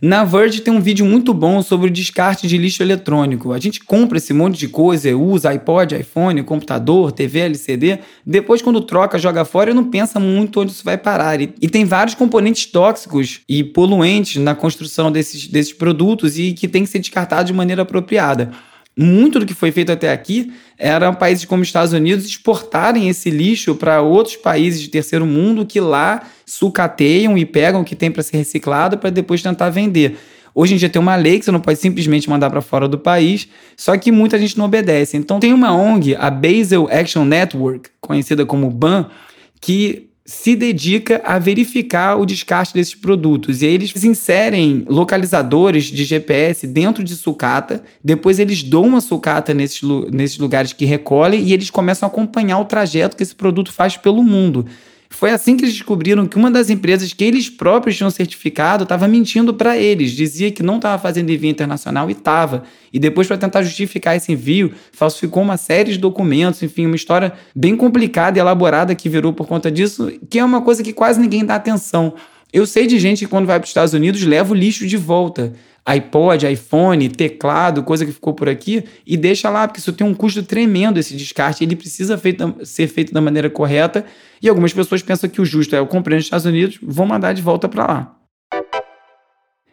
Na 0.00 0.24
Verge 0.24 0.60
tem 0.60 0.72
um 0.72 0.80
vídeo 0.80 1.06
muito 1.06 1.32
bom 1.32 1.62
sobre 1.62 1.86
o 1.88 1.90
descarte 1.90 2.46
de 2.46 2.58
lixo 2.58 2.82
eletrônico. 2.82 3.52
A 3.52 3.58
gente 3.58 3.80
compra 3.82 4.18
esse 4.18 4.34
monte 4.34 4.58
de 4.58 4.68
coisa, 4.68 5.16
usa 5.16 5.50
iPod, 5.50 5.94
iPhone, 5.96 6.42
computador, 6.42 7.12
TV, 7.12 7.40
LCD. 7.40 8.00
Depois, 8.24 8.60
quando 8.60 8.82
troca, 8.82 9.18
joga 9.18 9.44
fora 9.44 9.70
e 9.70 9.74
não 9.74 9.84
pensa 9.84 10.20
muito 10.20 10.60
onde 10.60 10.72
isso 10.72 10.84
vai 10.84 10.98
parar. 10.98 11.40
E, 11.40 11.54
e, 11.62 11.68
tem 11.68 11.84
vários 11.84 12.14
componentes 12.14 12.66
tóxicos 12.66 13.40
e 13.48 13.64
poluentes 13.64 14.42
na 14.42 14.54
construção 14.54 15.10
desses, 15.10 15.46
desses 15.46 15.72
produtos 15.72 16.38
e 16.38 16.52
que 16.52 16.68
tem 16.68 16.84
que 16.84 16.90
ser 16.90 16.98
descartado 16.98 17.46
de 17.46 17.54
maneira 17.54 17.82
apropriada 17.82 18.50
muito 18.98 19.38
do 19.38 19.46
que 19.46 19.52
foi 19.52 19.70
feito 19.70 19.92
até 19.92 20.10
aqui 20.10 20.52
era 20.78 21.12
países 21.12 21.44
como 21.44 21.62
Estados 21.62 21.92
Unidos 21.92 22.24
exportarem 22.24 23.08
esse 23.08 23.28
lixo 23.30 23.74
para 23.74 24.00
outros 24.00 24.36
países 24.36 24.80
de 24.80 24.88
terceiro 24.88 25.26
mundo 25.26 25.66
que 25.66 25.80
lá 25.80 26.22
sucateiam 26.46 27.36
e 27.36 27.44
pegam 27.44 27.82
o 27.82 27.84
que 27.84 27.94
tem 27.94 28.10
para 28.10 28.22
ser 28.22 28.38
reciclado 28.38 28.96
para 28.96 29.10
depois 29.10 29.42
tentar 29.42 29.68
vender. 29.68 30.16
Hoje 30.54 30.72
em 30.72 30.76
dia 30.78 30.88
tem 30.88 31.00
uma 31.00 31.16
lei 31.16 31.38
que 31.38 31.44
você 31.44 31.52
não 31.52 31.60
pode 31.60 31.78
simplesmente 31.78 32.30
mandar 32.30 32.48
para 32.48 32.62
fora 32.62 32.88
do 32.88 32.98
país, 32.98 33.46
só 33.76 33.94
que 33.98 34.10
muita 34.10 34.38
gente 34.38 34.56
não 34.56 34.64
obedece. 34.64 35.14
Então 35.18 35.38
tem 35.38 35.52
uma 35.52 35.76
ONG, 35.76 36.16
a 36.16 36.30
Basel 36.30 36.88
Action 36.90 37.26
Network, 37.26 37.90
conhecida 38.00 38.46
como 38.46 38.70
BAN, 38.70 39.10
que 39.60 40.08
se 40.26 40.56
dedica 40.56 41.22
a 41.24 41.38
verificar 41.38 42.16
o 42.16 42.26
descarte 42.26 42.74
desses 42.74 42.96
produtos. 42.96 43.62
E 43.62 43.66
aí 43.66 43.74
eles 43.74 44.04
inserem 44.04 44.84
localizadores 44.88 45.84
de 45.84 46.04
GPS 46.04 46.66
dentro 46.66 47.04
de 47.04 47.14
sucata, 47.14 47.82
depois 48.02 48.40
eles 48.40 48.64
dão 48.64 48.82
uma 48.82 49.00
sucata 49.00 49.54
nesses, 49.54 49.80
nesses 50.10 50.36
lugares 50.36 50.72
que 50.72 50.84
recolhem 50.84 51.44
e 51.44 51.52
eles 51.52 51.70
começam 51.70 52.08
a 52.08 52.10
acompanhar 52.10 52.58
o 52.58 52.64
trajeto 52.64 53.16
que 53.16 53.22
esse 53.22 53.34
produto 53.34 53.72
faz 53.72 53.96
pelo 53.96 54.22
mundo. 54.24 54.66
Foi 55.08 55.30
assim 55.30 55.56
que 55.56 55.64
eles 55.64 55.74
descobriram 55.74 56.26
que 56.26 56.36
uma 56.36 56.50
das 56.50 56.68
empresas 56.68 57.12
que 57.12 57.24
eles 57.24 57.48
próprios 57.48 57.96
tinham 57.96 58.10
certificado 58.10 58.82
estava 58.82 59.06
mentindo 59.06 59.54
para 59.54 59.76
eles, 59.76 60.12
dizia 60.12 60.50
que 60.50 60.62
não 60.62 60.76
estava 60.76 61.00
fazendo 61.00 61.30
envio 61.30 61.50
internacional 61.50 62.08
e 62.08 62.12
estava. 62.12 62.64
E 62.92 62.98
depois, 62.98 63.26
para 63.26 63.36
tentar 63.36 63.62
justificar 63.62 64.16
esse 64.16 64.32
envio, 64.32 64.72
falsificou 64.92 65.42
uma 65.42 65.56
série 65.56 65.92
de 65.92 65.98
documentos, 65.98 66.62
enfim, 66.62 66.86
uma 66.86 66.96
história 66.96 67.32
bem 67.54 67.76
complicada 67.76 68.38
e 68.38 68.40
elaborada 68.40 68.94
que 68.94 69.08
virou 69.08 69.32
por 69.32 69.46
conta 69.46 69.70
disso, 69.70 70.12
que 70.28 70.38
é 70.38 70.44
uma 70.44 70.62
coisa 70.62 70.82
que 70.82 70.92
quase 70.92 71.20
ninguém 71.20 71.44
dá 71.44 71.54
atenção. 71.54 72.14
Eu 72.52 72.66
sei 72.66 72.86
de 72.86 72.98
gente 72.98 73.20
que, 73.20 73.30
quando 73.30 73.46
vai 73.46 73.58
para 73.58 73.64
os 73.64 73.70
Estados 73.70 73.92
Unidos, 73.92 74.22
leva 74.22 74.52
o 74.52 74.56
lixo 74.56 74.86
de 74.86 74.96
volta. 74.96 75.52
iPod, 75.86 76.46
iPhone, 76.50 77.08
teclado, 77.08 77.84
coisa 77.84 78.04
que 78.04 78.10
ficou 78.10 78.34
por 78.34 78.48
aqui, 78.48 78.82
e 79.06 79.16
deixa 79.16 79.48
lá, 79.48 79.68
porque 79.68 79.78
isso 79.78 79.92
tem 79.92 80.04
um 80.04 80.12
custo 80.12 80.42
tremendo 80.42 80.98
esse 80.98 81.16
descarte, 81.16 81.62
ele 81.62 81.76
precisa 81.76 82.18
feito, 82.18 82.56
ser 82.64 82.88
feito 82.88 83.14
da 83.14 83.20
maneira 83.20 83.48
correta, 83.48 84.04
e 84.42 84.48
algumas 84.48 84.72
pessoas 84.72 85.00
pensam 85.00 85.30
que 85.30 85.40
o 85.40 85.44
justo 85.44 85.76
é 85.76 85.78
eu 85.78 85.86
comprei 85.86 86.16
nos 86.16 86.26
Estados 86.26 86.44
Unidos, 86.44 86.78
vou 86.82 87.06
mandar 87.06 87.32
de 87.32 87.40
volta 87.40 87.68
para 87.68 87.86
lá. 87.86 88.16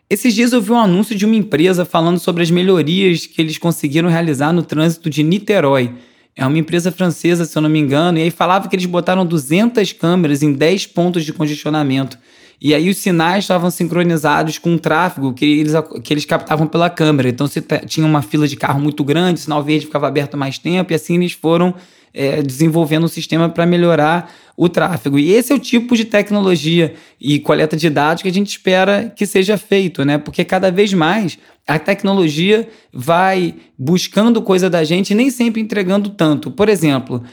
Esses 0.07 0.35
dias 0.35 0.53
eu 0.53 0.61
vi 0.61 0.71
um 0.71 0.77
anúncio 0.77 1.15
de 1.15 1.25
uma 1.25 1.35
empresa 1.35 1.83
falando 1.83 2.19
sobre 2.19 2.43
as 2.43 2.51
melhorias 2.51 3.25
que 3.25 3.41
eles 3.41 3.57
conseguiram 3.57 4.07
realizar 4.07 4.53
no 4.53 4.61
trânsito 4.61 5.09
de 5.09 5.23
Niterói. 5.23 5.95
É 6.35 6.45
uma 6.45 6.57
empresa 6.59 6.91
francesa, 6.91 7.45
se 7.45 7.57
eu 7.57 7.61
não 7.61 7.69
me 7.69 7.79
engano, 7.79 8.19
e 8.19 8.21
aí 8.21 8.29
falava 8.29 8.67
que 8.67 8.75
eles 8.75 8.85
botaram 8.85 9.25
200 9.25 9.91
câmeras 9.93 10.43
em 10.43 10.53
10 10.53 10.87
pontos 10.87 11.25
de 11.25 11.33
congestionamento. 11.33 12.19
E 12.63 12.73
aí 12.73 12.89
os 12.89 12.95
sinais 12.95 13.43
estavam 13.43 13.69
sincronizados 13.69 14.57
com 14.57 14.75
o 14.75 14.79
tráfego 14.79 15.33
que 15.33 15.43
eles, 15.43 15.73
que 16.01 16.13
eles 16.13 16.23
captavam 16.23 16.65
pela 16.65 16.89
câmera. 16.89 17.27
Então, 17.27 17.45
se 17.45 17.61
tinha 17.85 18.07
uma 18.07 18.21
fila 18.21 18.47
de 18.47 18.55
carro 18.55 18.79
muito 18.79 19.03
grande, 19.03 19.41
o 19.41 19.43
sinal 19.43 19.61
verde 19.61 19.85
ficava 19.85 20.07
aberto 20.07 20.37
mais 20.37 20.57
tempo, 20.57 20.93
e 20.93 20.95
assim 20.95 21.15
eles 21.15 21.33
foram 21.33 21.75
é, 22.13 22.41
desenvolvendo 22.41 23.03
um 23.03 23.09
sistema 23.09 23.49
para 23.49 23.65
melhorar 23.65 24.31
o 24.55 24.69
tráfego. 24.69 25.19
E 25.19 25.33
esse 25.33 25.51
é 25.51 25.55
o 25.55 25.59
tipo 25.59 25.93
de 25.97 26.05
tecnologia 26.05 26.93
e 27.19 27.37
coleta 27.37 27.75
de 27.75 27.89
dados 27.89 28.23
que 28.23 28.29
a 28.29 28.33
gente 28.33 28.51
espera 28.51 29.11
que 29.13 29.25
seja 29.25 29.57
feito, 29.57 30.05
né? 30.05 30.17
Porque 30.17 30.45
cada 30.45 30.71
vez 30.71 30.93
mais 30.93 31.37
a 31.67 31.77
tecnologia 31.77 32.69
vai 32.93 33.55
buscando 33.77 34.41
coisa 34.41 34.69
da 34.69 34.85
gente 34.85 35.09
e 35.09 35.15
nem 35.15 35.29
sempre 35.29 35.61
entregando 35.61 36.11
tanto. 36.11 36.51
Por 36.51 36.69
exemplo, 36.69 37.23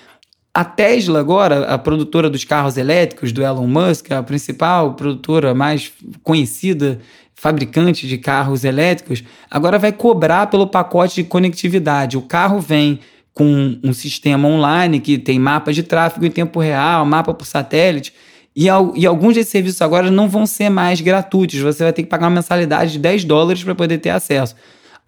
a 0.53 0.65
Tesla 0.65 1.21
agora, 1.21 1.67
a 1.67 1.79
produtora 1.79 2.29
dos 2.29 2.45
carros 2.45 2.77
elétricos 2.77 3.31
do 3.31 3.43
Elon 3.43 3.67
Musk, 3.67 4.11
a 4.11 4.23
principal 4.23 4.95
produtora 4.95 5.55
mais 5.55 5.93
conhecida, 6.25 6.99
fabricante 7.35 8.07
de 8.07 8.19
carros 8.19 8.65
elétricos, 8.65 9.23
agora 9.51 9.79
vai 9.79 9.93
cobrar 9.93 10.49
pelo 10.49 10.67
pacote 10.67 11.23
de 11.23 11.25
conectividade. 11.25 12.19
O 12.19 12.23
carro 12.23 12.61
vem 12.61 12.99
com 13.33 13.79
um 13.83 13.93
sistema 13.93 14.49
online 14.49 15.01
que 15.01 15.17
tem 15.17 15.39
mapa 15.39 15.73
de 15.73 15.83
tráfego 15.83 16.27
em 16.27 16.31
tempo 16.31 16.61
real, 16.61 17.07
mapa 17.07 17.33
por 17.33 17.47
satélite, 17.47 18.13
e, 18.55 18.67
e 18.67 19.07
alguns 19.07 19.35
desses 19.35 19.53
serviços 19.53 19.81
agora 19.81 20.11
não 20.11 20.29
vão 20.29 20.45
ser 20.45 20.69
mais 20.69 21.01
gratuitos. 21.01 21.61
Você 21.61 21.85
vai 21.85 21.93
ter 21.93 22.03
que 22.03 22.09
pagar 22.09 22.27
uma 22.27 22.35
mensalidade 22.35 22.93
de 22.93 22.99
10 22.99 23.25
dólares 23.25 23.63
para 23.63 23.75
poder 23.75 23.99
ter 23.99 24.11
acesso. 24.11 24.57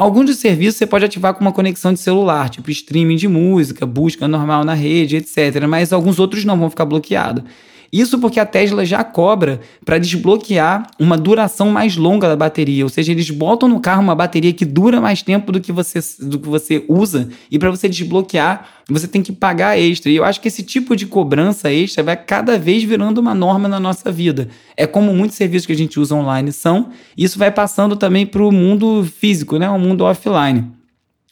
Alguns 0.03 0.27
dos 0.27 0.39
serviços 0.39 0.79
você 0.79 0.85
pode 0.85 1.05
ativar 1.05 1.33
com 1.33 1.43
uma 1.43 1.53
conexão 1.53 1.93
de 1.93 2.01
celular, 2.01 2.51
tipo 2.51 2.69
streaming 2.73 3.15
de 3.15 3.29
música, 3.29 3.87
busca 3.87 4.27
normal 4.27 4.65
na 4.65 4.75
rede, 4.75 5.15
etc. 5.15 5.65
Mas 5.69 5.93
alguns 5.93 6.19
outros 6.19 6.45
não 6.45 6.59
vão 6.59 6.69
ficar 6.69 6.85
bloqueados. 6.85 7.45
Isso 7.93 8.19
porque 8.19 8.41
a 8.41 8.47
Tesla 8.47 8.87
já 8.87 9.05
cobra 9.05 9.61
para 9.85 9.99
desbloquear 9.99 10.91
uma 10.99 11.19
duração 11.19 11.71
mais 11.71 11.95
longa 11.95 12.27
da 12.27 12.35
bateria, 12.35 12.85
ou 12.85 12.89
seja, 12.89 13.13
eles 13.13 13.29
botam 13.29 13.69
no 13.69 13.81
carro 13.81 14.01
uma 14.01 14.15
bateria 14.15 14.51
que 14.51 14.65
dura 14.65 14.99
mais 14.99 15.21
tempo 15.21 15.53
do 15.53 15.61
que 15.61 15.71
você, 15.71 16.01
do 16.19 16.39
que 16.39 16.49
você 16.49 16.83
usa, 16.89 17.29
e 17.51 17.59
para 17.59 17.71
você 17.71 17.91
desbloquear, 17.91 18.67
você 18.89 19.07
tem 19.07 19.23
que 19.23 19.31
pagar 19.31 19.79
extra. 19.79 20.11
E 20.11 20.17
eu 20.17 20.25
acho 20.25 20.41
que 20.41 20.49
esse 20.49 20.63
tipo 20.63 20.97
de 20.97 21.05
cobrança 21.05 21.71
extra 21.71 22.03
vai 22.03 22.17
cada 22.17 22.59
vez 22.59 22.83
virando 22.83 23.19
uma 23.19 23.35
norma 23.35 23.69
na 23.69 23.79
nossa 23.79 24.11
vida. 24.11 24.49
É 24.75 24.87
como 24.87 25.13
muitos 25.13 25.37
serviços 25.37 25.67
que 25.67 25.73
a 25.73 25.77
gente 25.77 26.01
usa 26.01 26.15
online 26.15 26.51
são, 26.51 26.89
isso 27.15 27.39
vai 27.39 27.51
passando 27.51 27.95
também 27.95 28.25
para 28.25 28.43
o 28.43 28.51
mundo 28.51 29.05
físico, 29.05 29.59
né, 29.59 29.69
o 29.69 29.79
mundo 29.79 30.03
offline. 30.03 30.82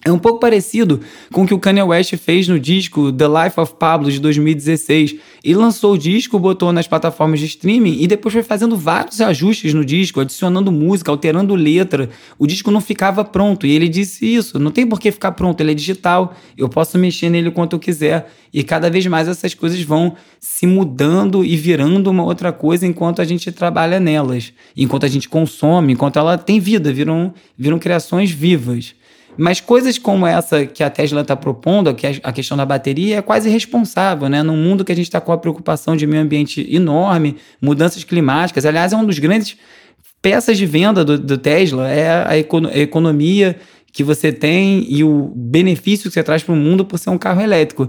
É 0.03 0.11
um 0.11 0.19
pouco 0.19 0.41
parecido 0.41 1.03
com 1.31 1.43
o 1.43 1.47
que 1.47 1.53
o 1.53 1.59
Kanye 1.59 1.83
West 1.83 2.17
fez 2.17 2.49
no 2.49 2.59
disco 2.59 3.13
The 3.13 3.27
Life 3.29 3.61
of 3.61 3.75
Pablo 3.79 4.11
de 4.11 4.19
2016. 4.19 5.17
Ele 5.45 5.55
lançou 5.57 5.93
o 5.93 5.99
disco, 5.99 6.39
botou 6.39 6.73
nas 6.73 6.89
plataformas 6.89 7.39
de 7.39 7.45
streaming 7.45 7.99
e 8.01 8.07
depois 8.07 8.33
foi 8.33 8.43
fazendo 8.43 8.79
vários 8.79 9.21
ajustes 9.21 9.75
no 9.75 9.85
disco, 9.85 10.19
adicionando 10.19 10.73
música, 10.73 11.11
alterando 11.11 11.55
letra. 11.55 12.09
O 12.39 12.47
disco 12.47 12.71
não 12.71 12.81
ficava 12.81 13.23
pronto 13.23 13.67
e 13.67 13.73
ele 13.73 13.91
disse 13.91 14.25
isso: 14.25 14.59
não 14.59 14.71
tem 14.71 14.87
por 14.87 14.99
que 14.99 15.13
ficar 15.13 15.33
pronto, 15.33 15.61
ele 15.61 15.73
é 15.73 15.75
digital, 15.75 16.35
eu 16.57 16.67
posso 16.67 16.97
mexer 16.97 17.29
nele 17.29 17.51
quanto 17.51 17.77
eu 17.77 17.79
quiser. 17.79 18.33
E 18.55 18.65
cada 18.65 18.89
vez 18.89 19.07
mais 19.07 19.29
essas 19.29 19.53
coisas 19.53 19.83
vão 19.83 20.17
se 20.41 20.67
mudando 20.67 21.45
e 21.45 21.57
virando 21.59 22.11
uma 22.11 22.25
outra 22.25 22.53
coisa 22.53 22.87
enquanto 22.87 23.21
a 23.21 23.25
gente 23.25 23.53
trabalha 23.53 24.01
nelas, 24.01 24.51
enquanto 24.75 25.05
a 25.05 25.09
gente 25.09 25.29
consome, 25.29 25.93
enquanto 25.93 26.19
ela 26.19 26.39
tem 26.39 26.59
vida, 26.59 26.91
viram, 26.91 27.35
viram 27.57 27.79
criações 27.79 28.31
vivas. 28.31 28.95
Mas 29.43 29.59
coisas 29.59 29.97
como 29.97 30.27
essa 30.27 30.67
que 30.67 30.83
a 30.83 30.91
Tesla 30.91 31.23
está 31.23 31.35
propondo, 31.35 31.95
que 31.95 32.07
é 32.07 32.21
a 32.23 32.31
questão 32.31 32.59
da 32.59 32.67
bateria, 32.67 33.17
é 33.17 33.23
quase 33.23 33.49
irresponsável, 33.49 34.29
né? 34.29 34.43
Num 34.43 34.55
mundo 34.55 34.85
que 34.85 34.93
a 34.93 34.95
gente 34.95 35.07
está 35.07 35.19
com 35.19 35.33
a 35.33 35.39
preocupação 35.39 35.97
de 35.97 36.07
meio 36.07 36.23
ambiente 36.23 36.69
enorme, 36.71 37.37
mudanças 37.59 38.05
climáticas. 38.05 38.67
Aliás, 38.67 38.93
é 38.93 38.97
um 38.99 39.07
dos 39.07 39.19
grandes 39.19 39.57
peças 40.21 40.59
de 40.59 40.67
venda 40.67 41.03
do, 41.03 41.19
do 41.19 41.39
Tesla, 41.39 41.89
é 41.89 42.23
a, 42.29 42.37
econo 42.37 42.69
a 42.69 42.77
economia 42.77 43.57
que 43.91 44.05
você 44.05 44.31
tem 44.31 44.85
e 44.87 45.03
o 45.03 45.33
benefício 45.35 46.11
que 46.11 46.13
você 46.13 46.23
traz 46.23 46.43
para 46.43 46.53
o 46.53 46.57
mundo 46.57 46.85
por 46.85 46.99
ser 46.99 47.09
um 47.09 47.17
carro 47.17 47.41
elétrico. 47.41 47.89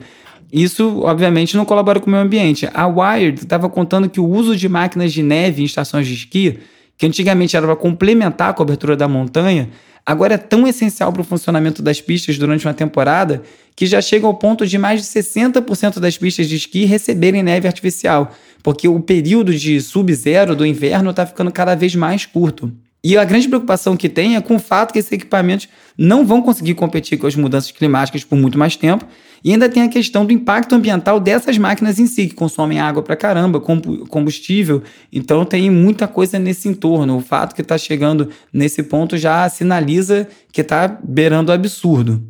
Isso, 0.54 1.02
obviamente, 1.02 1.58
não 1.58 1.66
colabora 1.66 2.00
com 2.00 2.08
o 2.08 2.12
meio 2.12 2.24
ambiente. 2.24 2.70
A 2.74 2.88
Wired 2.88 3.42
estava 3.42 3.68
contando 3.68 4.10
que 4.10 4.22
o 4.22 4.26
uso 4.26 4.56
de 4.56 4.70
máquinas 4.70 5.12
de 5.12 5.22
neve 5.22 5.62
em 5.62 5.66
estações 5.66 6.08
de 6.08 6.14
esqui, 6.14 6.60
que 6.98 7.06
antigamente 7.06 7.58
era 7.58 7.66
para 7.66 7.76
complementar 7.76 8.52
a 8.52 8.54
cobertura 8.54 8.96
da 8.96 9.10
montanha, 9.10 9.68
agora 10.06 10.36
é 10.36 10.38
tão 10.38 10.68
essencial 10.68 11.12
para 11.12 11.22
o 11.22 11.26
funcionamento 11.26 11.82
das 11.82 12.02
pistas 12.02 12.38
durante 12.38 12.66
uma 12.66 12.74
temporada 12.74 13.42
que 13.76 13.86
já 13.86 14.02
chega 14.02 14.28
ao 14.28 14.34
ponto 14.34 14.66
de 14.66 14.78
mais 14.78 15.02
de 15.02 15.08
60% 15.08 16.00
das 16.00 16.18
pistas 16.18 16.48
de 16.48 16.56
esqui 16.56 16.86
receberem 16.86 17.42
neve 17.42 17.68
artificial, 17.68 18.32
porque 18.62 18.88
o 18.88 19.00
período 19.00 19.54
de 19.56 19.80
sub-zero 19.82 20.56
do 20.56 20.66
inverno 20.66 21.12
está 21.12 21.26
ficando 21.26 21.52
cada 21.52 21.76
vez 21.76 21.96
mais 21.96 22.26
curto. 22.26 22.72
E 23.04 23.18
a 23.18 23.24
grande 23.24 23.48
preocupação 23.48 23.98
que 23.98 24.08
tem 24.08 24.36
é 24.36 24.42
com 24.42 24.58
o 24.58 24.60
fato 24.60 24.94
que 24.94 25.00
esses 25.00 25.12
equipamentos 25.12 25.68
não 25.98 26.24
vão 26.24 26.40
conseguir 26.40 26.76
competir 26.76 27.18
com 27.18 27.26
as 27.26 27.36
mudanças 27.36 27.72
climáticas 27.72 28.24
por 28.24 28.36
muito 28.36 28.60
mais 28.60 28.76
tempo. 28.76 29.08
E 29.44 29.52
ainda 29.52 29.68
tem 29.68 29.82
a 29.82 29.90
questão 29.90 30.24
do 30.24 30.32
impacto 30.32 30.76
ambiental 30.76 31.20
dessas 31.20 31.58
máquinas 31.58 31.98
em 31.98 32.06
si, 32.06 32.28
que 32.28 32.36
consomem 32.36 32.80
água 32.80 33.02
pra 33.02 33.16
caramba, 33.16 33.60
combustível. 33.60 34.84
Então 35.12 35.44
tem 35.44 35.68
muita 35.72 36.08
coisa 36.08 36.38
nesse 36.38 36.68
entorno. 36.68 37.18
O 37.18 37.22
fato 37.22 37.56
que 37.56 37.64
está 37.64 37.76
chegando 37.76 38.30
nesse 38.54 38.84
ponto 38.84 39.18
já 39.18 39.50
sinaliza 39.50 40.28
que 40.52 40.62
está 40.62 40.88
beirando 41.04 41.52
o 41.52 41.56
absurdo. 41.56 42.22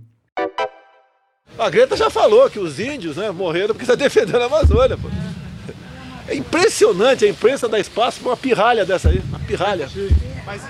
A 1.60 1.70
Greta 1.70 1.98
já 1.98 2.10
falou 2.10 2.50
que 2.50 2.60
os 2.60 2.80
índios 2.80 3.18
né, 3.18 3.30
morreram 3.30 3.75
porque 3.75 3.84
está 3.84 3.96
defendendo 3.96 4.42
a 4.42 4.46
Amazônia. 4.46 4.98
Pô. 4.98 5.10
É 6.31 6.35
impressionante 6.35 7.25
a 7.25 7.29
imprensa 7.29 7.67
dar 7.67 7.77
espaço 7.77 8.21
para 8.21 8.29
uma 8.29 8.38
pirralha 8.38 8.85
dessa 8.85 9.09
aí, 9.09 9.21
uma 9.27 9.39
pirralha. 9.39 9.89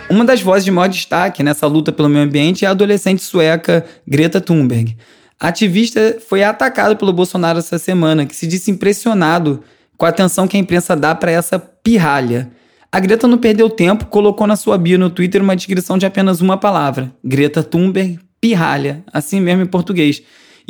Uma 0.10 0.26
das 0.26 0.42
vozes 0.42 0.66
de 0.66 0.72
maior 0.72 0.88
destaque 0.88 1.44
nessa 1.44 1.68
luta 1.68 1.92
pelo 1.92 2.10
meio 2.10 2.26
ambiente 2.26 2.66
é 2.66 2.68
a 2.68 2.72
adolescente 2.72 3.22
sueca 3.22 3.86
Greta 4.08 4.42
Thunberg. 4.42 4.98
A 5.40 5.50
ativista 5.50 6.18
foi 6.28 6.44
atacada 6.44 6.96
pelo 6.96 7.14
Bolsonaro 7.14 7.60
essa 7.60 7.78
semana, 7.78 8.26
que 8.26 8.36
se 8.36 8.48
disse 8.48 8.72
impressionado 8.72 9.64
com 9.96 10.04
a 10.08 10.10
atenção 10.10 10.48
que 10.48 10.58
a 10.58 10.60
imprensa 10.60 10.96
dá 10.96 11.14
para 11.14 11.30
essa 11.30 11.60
pirralha. 11.60 12.50
A 12.92 13.00
Greta 13.00 13.28
não 13.28 13.38
perdeu 13.38 13.70
tempo, 13.70 14.08
colocou 14.08 14.48
na 14.48 14.56
sua 14.56 14.80
bio 14.80 14.98
no 14.98 15.12
Twitter 15.12 15.44
uma 15.44 15.56
descrição 15.56 15.96
de 15.96 16.08
apenas 16.08 16.42
uma 16.42 16.58
palavra: 16.58 17.14
Greta 17.24 17.62
Thunberg, 17.62 18.20
pirralha, 18.42 19.04
assim 19.14 19.40
mesmo 19.40 19.62
em 19.62 19.68
português. 19.68 20.24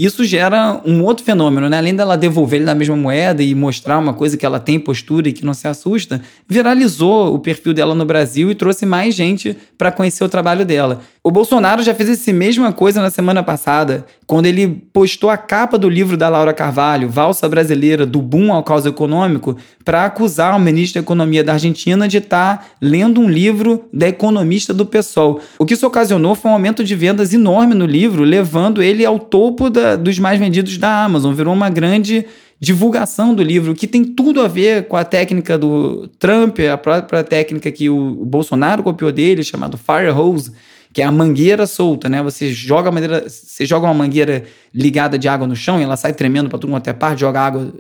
Isso 0.03 0.25
gera 0.25 0.81
um 0.84 1.03
outro 1.03 1.24
fenômeno, 1.24 1.70
né? 1.70 1.77
Além 1.77 1.96
dela 1.96 2.17
devolver 2.17 2.58
ele 2.58 2.65
na 2.65 2.74
mesma 2.74 2.96
moeda 2.96 3.43
e 3.43 3.53
mostrar 3.53 4.00
uma 4.00 4.15
coisa 4.15 4.36
que 4.36 4.43
ela 4.43 4.60
tem 4.60 4.79
postura 4.79 5.29
e 5.29 5.31
que 5.31 5.46
não 5.46 5.53
se 5.53 5.67
assusta, 5.67 6.20
viralizou 6.50 7.36
o 7.36 7.38
perfil 7.38 7.72
dela 7.72 7.93
no 7.93 8.03
Brasil 8.03 8.50
e 8.50 8.55
trouxe 8.55 8.84
mais 8.84 9.13
gente 9.13 9.55
para 9.77 9.91
conhecer 9.91 10.24
o 10.24 10.29
trabalho 10.29 10.65
dela. 10.65 11.01
O 11.24 11.30
Bolsonaro 11.30 11.84
já 11.84 11.94
fez 11.94 12.10
essa 12.10 12.34
mesma 12.34 12.74
coisa 12.74 13.00
na 13.00 13.12
semana 13.12 13.44
passada, 13.44 14.08
quando 14.25 14.48
ele 14.48 14.68
postou 14.92 15.30
a 15.30 15.38
capa 15.38 15.78
do 15.78 15.88
livro 15.88 16.18
da 16.18 16.28
Laura 16.28 16.51
Carvalho, 16.51 17.08
Valsa 17.08 17.48
Brasileira, 17.48 18.08
do 18.08 18.20
boom 18.20 18.51
ao 18.51 18.63
caos 18.63 18.88
econômico, 18.88 19.56
para 19.86 20.06
acusar 20.06 20.58
o 20.58 20.60
ministro 20.60 21.00
da 21.00 21.06
Economia 21.06 21.44
da 21.44 21.54
Argentina 21.54 22.08
de 22.08 22.18
estar 22.18 22.58
tá 22.58 22.66
lendo 22.82 23.22
um 23.22 23.30
livro 23.30 23.86
da 23.94 24.08
economista 24.08 24.74
do 24.74 24.84
PSOL. 24.84 25.40
O 25.60 25.66
que 25.66 25.75
isso 25.75 25.86
ocasionou 25.86 26.34
foi 26.34 26.50
um 26.50 26.56
aumento 26.56 26.84
de 26.84 26.96
vendas 26.96 27.36
enorme 27.36 27.75
no 27.75 27.86
livro, 27.86 28.24
levando 28.24 28.82
ele 28.82 29.06
ao 29.06 29.20
topo 29.20 29.70
da, 29.70 29.96
dos 29.96 30.18
mais 30.18 30.40
vendidos 30.40 30.75
da 30.80 31.04
Amazon. 31.04 31.36
Virou 31.36 31.54
uma 31.54 31.70
grande 31.70 32.25
divulgação 32.60 33.36
do 33.36 33.44
livro, 33.44 33.75
que 33.75 33.86
tem 33.86 34.04
tudo 34.04 34.42
a 34.42 34.48
ver 34.48 34.88
com 34.88 34.98
a 34.98 35.04
técnica 35.04 35.56
do 35.56 36.08
Trump, 36.18 36.58
a 36.62 36.78
própria 36.78 37.24
técnica 37.24 37.72
que 37.72 37.92
o 37.92 38.25
Bolsonaro 38.25 38.82
copiou 38.82 39.12
dele, 39.12 39.44
chamado 39.44 39.78
Fire 39.78 40.10
Hose 40.10 40.51
que 40.93 41.01
é 41.01 41.05
a 41.05 41.12
mangueira 41.12 41.65
solta, 41.65 42.10
né? 42.10 42.21
Você 42.21 42.51
joga 42.51 42.89
a 42.89 43.29
você 43.29 43.65
joga 43.65 43.88
uma 43.88 43.93
mangueira 43.93 44.43
ligada 44.74 45.17
de 45.17 45.27
água 45.27 45.48
no 45.48 45.55
chão 45.55 45.79
e 45.79 45.83
ela 45.83 45.95
sai 45.95 46.13
tremendo 46.13 46.50
para 46.50 46.60
tudo 46.60 46.71
quanto 46.71 46.88
é 46.89 46.93
parte, 46.93 47.21
joga 47.21 47.39
água 47.39 47.74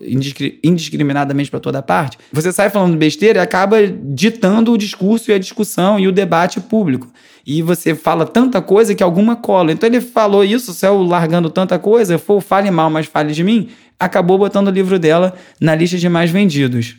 indiscriminadamente 0.63 1.51
para 1.51 1.59
toda 1.59 1.81
parte. 1.81 2.17
Você 2.31 2.51
sai 2.51 2.69
falando 2.69 2.95
besteira 2.97 3.39
e 3.39 3.41
acaba 3.41 3.77
ditando 3.85 4.71
o 4.71 4.77
discurso 4.77 5.31
e 5.31 5.33
a 5.33 5.39
discussão 5.39 5.99
e 5.99 6.07
o 6.07 6.11
debate 6.11 6.61
público. 6.61 7.07
E 7.45 7.61
você 7.61 7.95
fala 7.95 8.25
tanta 8.25 8.61
coisa 8.61 8.95
que 8.95 9.03
alguma 9.03 9.35
cola. 9.35 9.71
Então 9.71 9.89
ele 9.89 9.99
falou 9.99 10.43
isso, 10.43 10.73
céu 10.73 11.01
largando 11.01 11.49
tanta 11.49 11.77
coisa, 11.77 12.17
foi 12.17 12.39
fale 12.39 12.71
mal, 12.71 12.89
mas 12.89 13.07
fale 13.07 13.33
de 13.33 13.43
mim, 13.43 13.69
acabou 13.99 14.37
botando 14.37 14.67
o 14.67 14.71
livro 14.71 14.97
dela 14.97 15.33
na 15.59 15.75
lista 15.75 15.97
de 15.97 16.07
mais 16.07 16.31
vendidos. 16.31 16.95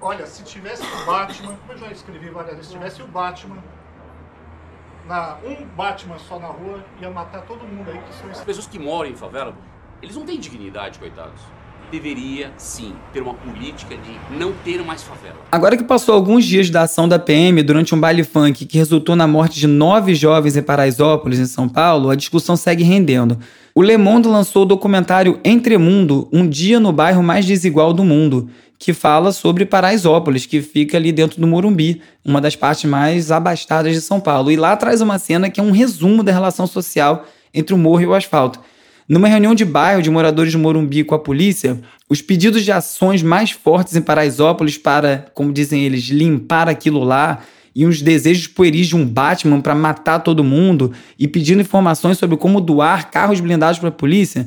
Olha, 0.00 0.26
se 0.26 0.42
tivesse 0.42 0.82
o 0.82 1.06
Batman, 1.06 1.54
como 1.54 1.72
eu 1.74 1.78
já 1.78 1.92
escrevi 1.92 2.30
várias 2.30 2.56
vezes, 2.56 2.66
se 2.68 2.72
tivesse 2.72 3.02
o 3.02 3.06
Batman 3.06 3.58
na, 5.10 5.36
um 5.44 5.66
Batman 5.74 6.18
só 6.18 6.38
na 6.38 6.46
rua 6.46 6.84
ia 7.00 7.10
matar 7.10 7.42
todo 7.42 7.66
mundo 7.66 7.90
aí 7.90 7.98
que 7.98 8.14
são 8.14 8.30
As 8.30 8.44
pessoas 8.44 8.68
que 8.68 8.78
moram 8.78 9.10
em 9.10 9.16
favela, 9.16 9.52
eles 10.00 10.14
não 10.14 10.24
têm 10.24 10.38
dignidade, 10.38 11.00
coitados. 11.00 11.42
Deveria, 11.90 12.52
sim, 12.56 12.92
ter 13.12 13.20
uma 13.20 13.34
política 13.34 13.96
de 13.96 14.38
não 14.38 14.52
ter 14.64 14.80
mais 14.84 15.02
favela. 15.02 15.34
Agora 15.50 15.76
que 15.76 15.82
passou 15.82 16.14
alguns 16.14 16.44
dias 16.44 16.70
da 16.70 16.82
ação 16.82 17.08
da 17.08 17.18
PM 17.18 17.62
durante 17.64 17.94
um 17.94 18.00
baile 18.00 18.22
funk 18.22 18.64
que 18.64 18.78
resultou 18.78 19.16
na 19.16 19.26
morte 19.26 19.58
de 19.58 19.66
nove 19.66 20.14
jovens 20.14 20.56
em 20.56 20.62
Paraisópolis, 20.62 21.40
em 21.40 21.46
São 21.46 21.68
Paulo, 21.68 22.08
a 22.08 22.14
discussão 22.14 22.56
segue 22.56 22.84
rendendo. 22.84 23.38
O 23.74 23.82
Le 23.82 23.96
Monde 23.96 24.28
lançou 24.28 24.62
o 24.62 24.66
documentário 24.66 25.40
Entremundo, 25.44 26.28
um 26.32 26.48
dia 26.48 26.78
no 26.78 26.92
bairro 26.92 27.24
mais 27.24 27.44
desigual 27.44 27.92
do 27.92 28.04
mundo, 28.04 28.48
que 28.78 28.92
fala 28.92 29.32
sobre 29.32 29.66
Paraisópolis, 29.66 30.46
que 30.46 30.62
fica 30.62 30.96
ali 30.96 31.10
dentro 31.10 31.40
do 31.40 31.46
Morumbi, 31.46 32.00
uma 32.24 32.40
das 32.40 32.54
partes 32.54 32.88
mais 32.88 33.32
abastadas 33.32 33.94
de 33.94 34.00
São 34.00 34.20
Paulo. 34.20 34.50
E 34.50 34.56
lá 34.56 34.76
traz 34.76 35.00
uma 35.00 35.18
cena 35.18 35.50
que 35.50 35.58
é 35.58 35.62
um 35.62 35.72
resumo 35.72 36.22
da 36.22 36.30
relação 36.30 36.66
social 36.66 37.26
entre 37.52 37.74
o 37.74 37.78
morro 37.78 38.02
e 38.02 38.06
o 38.06 38.14
asfalto. 38.14 38.60
Numa 39.10 39.26
reunião 39.26 39.56
de 39.56 39.64
bairro 39.64 40.00
de 40.00 40.08
moradores 40.08 40.52
do 40.52 40.58
Morumbi 40.60 41.02
com 41.02 41.16
a 41.16 41.18
polícia, 41.18 41.80
os 42.08 42.22
pedidos 42.22 42.62
de 42.62 42.70
ações 42.70 43.24
mais 43.24 43.50
fortes 43.50 43.96
em 43.96 44.00
Paraisópolis 44.00 44.78
para, 44.78 45.26
como 45.34 45.52
dizem 45.52 45.84
eles, 45.84 46.04
limpar 46.04 46.68
aquilo 46.68 47.02
lá, 47.02 47.40
e 47.74 47.84
uns 47.84 48.00
desejos 48.00 48.46
pueris 48.46 48.86
de 48.86 48.94
um 48.94 49.04
Batman 49.04 49.60
para 49.60 49.74
matar 49.74 50.20
todo 50.20 50.44
mundo 50.44 50.92
e 51.18 51.26
pedindo 51.26 51.60
informações 51.60 52.18
sobre 52.18 52.36
como 52.36 52.60
doar 52.60 53.10
carros 53.10 53.40
blindados 53.40 53.80
para 53.80 53.88
a 53.88 53.92
polícia, 53.92 54.46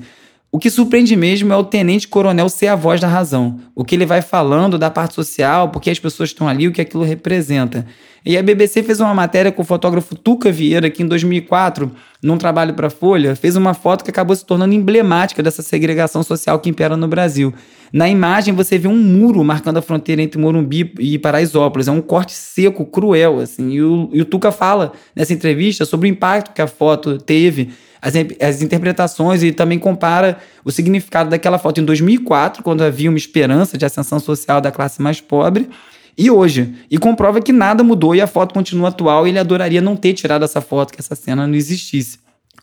o 0.49 0.59
que 0.59 0.69
surpreende 0.69 1.15
mesmo 1.15 1.51
é 1.51 1.57
o 1.57 1.63
tenente 1.63 2.07
coronel 2.07 2.47
ser 2.47 2.67
a 2.67 2.75
voz 2.75 3.01
da 3.01 3.07
razão. 3.07 3.59
O 3.75 3.83
que 3.83 3.95
ele 3.95 4.05
vai 4.05 4.21
falando 4.21 4.77
da 4.77 4.89
parte 4.89 5.15
social, 5.15 5.69
porque 5.69 5.89
as 5.89 5.97
pessoas 5.97 6.29
estão 6.29 6.47
ali, 6.47 6.67
o 6.67 6.71
que 6.71 6.79
aquilo 6.79 7.03
representa. 7.03 7.85
E 8.23 8.37
a 8.37 8.43
BBC 8.43 8.83
fez 8.83 8.99
uma 8.99 9.15
matéria 9.15 9.51
com 9.51 9.63
o 9.63 9.65
fotógrafo 9.65 10.15
Tuca 10.15 10.51
Vieira, 10.51 10.91
que 10.91 11.01
em 11.01 11.07
2004, 11.07 11.91
num 12.23 12.37
trabalho 12.37 12.73
para 12.73 12.87
a 12.87 12.89
Folha, 12.89 13.35
fez 13.35 13.55
uma 13.55 13.73
foto 13.73 14.03
que 14.03 14.09
acabou 14.09 14.35
se 14.35 14.45
tornando 14.45 14.73
emblemática 14.73 15.43
dessa 15.43 15.61
segregação 15.61 16.23
social 16.23 16.57
que 16.59 16.69
impera 16.69 16.95
no 16.95 17.07
Brasil. 17.07 17.53
Na 17.91 18.09
imagem 18.09 18.55
você 18.55 18.77
vê 18.77 18.87
um 18.87 18.97
muro 18.97 19.43
marcando 19.43 19.77
a 19.77 19.81
fronteira 19.81 20.21
entre 20.21 20.39
Morumbi 20.39 20.93
e 20.99 21.19
Paraisópolis. 21.19 21.87
É 21.87 21.91
um 21.91 22.01
corte 22.01 22.33
seco, 22.33 22.85
cruel, 22.85 23.39
assim. 23.39 23.71
E 23.71 23.83
o, 23.83 24.09
e 24.11 24.21
o 24.21 24.25
Tuca 24.25 24.51
fala 24.51 24.93
nessa 25.15 25.33
entrevista 25.33 25.85
sobre 25.85 26.07
o 26.07 26.09
impacto 26.09 26.53
que 26.53 26.61
a 26.61 26.67
foto 26.67 27.19
teve 27.19 27.69
as, 28.01 28.13
as 28.41 28.61
interpretações 28.61 29.43
e 29.43 29.51
também 29.51 29.77
compara 29.77 30.37
o 30.65 30.71
significado 30.71 31.29
daquela 31.29 31.57
foto 31.57 31.79
em 31.79 31.85
2004, 31.85 32.63
quando 32.63 32.81
havia 32.81 33.09
uma 33.09 33.17
esperança 33.17 33.77
de 33.77 33.85
ascensão 33.85 34.19
social 34.19 34.59
da 34.59 34.71
classe 34.71 35.01
mais 35.01 35.21
pobre, 35.21 35.69
e 36.17 36.29
hoje. 36.29 36.73
E 36.89 36.97
comprova 36.97 37.41
que 37.41 37.51
nada 37.51 37.83
mudou 37.83 38.15
e 38.15 38.21
a 38.21 38.27
foto 38.27 38.53
continua 38.53 38.89
atual 38.89 39.25
e 39.25 39.31
ele 39.31 39.39
adoraria 39.39 39.81
não 39.81 39.95
ter 39.95 40.13
tirado 40.13 40.43
essa 40.43 40.61
foto, 40.61 40.93
que 40.93 40.99
essa 40.99 41.15
cena 41.15 41.47
não 41.47 41.55
existisse. 41.55 42.19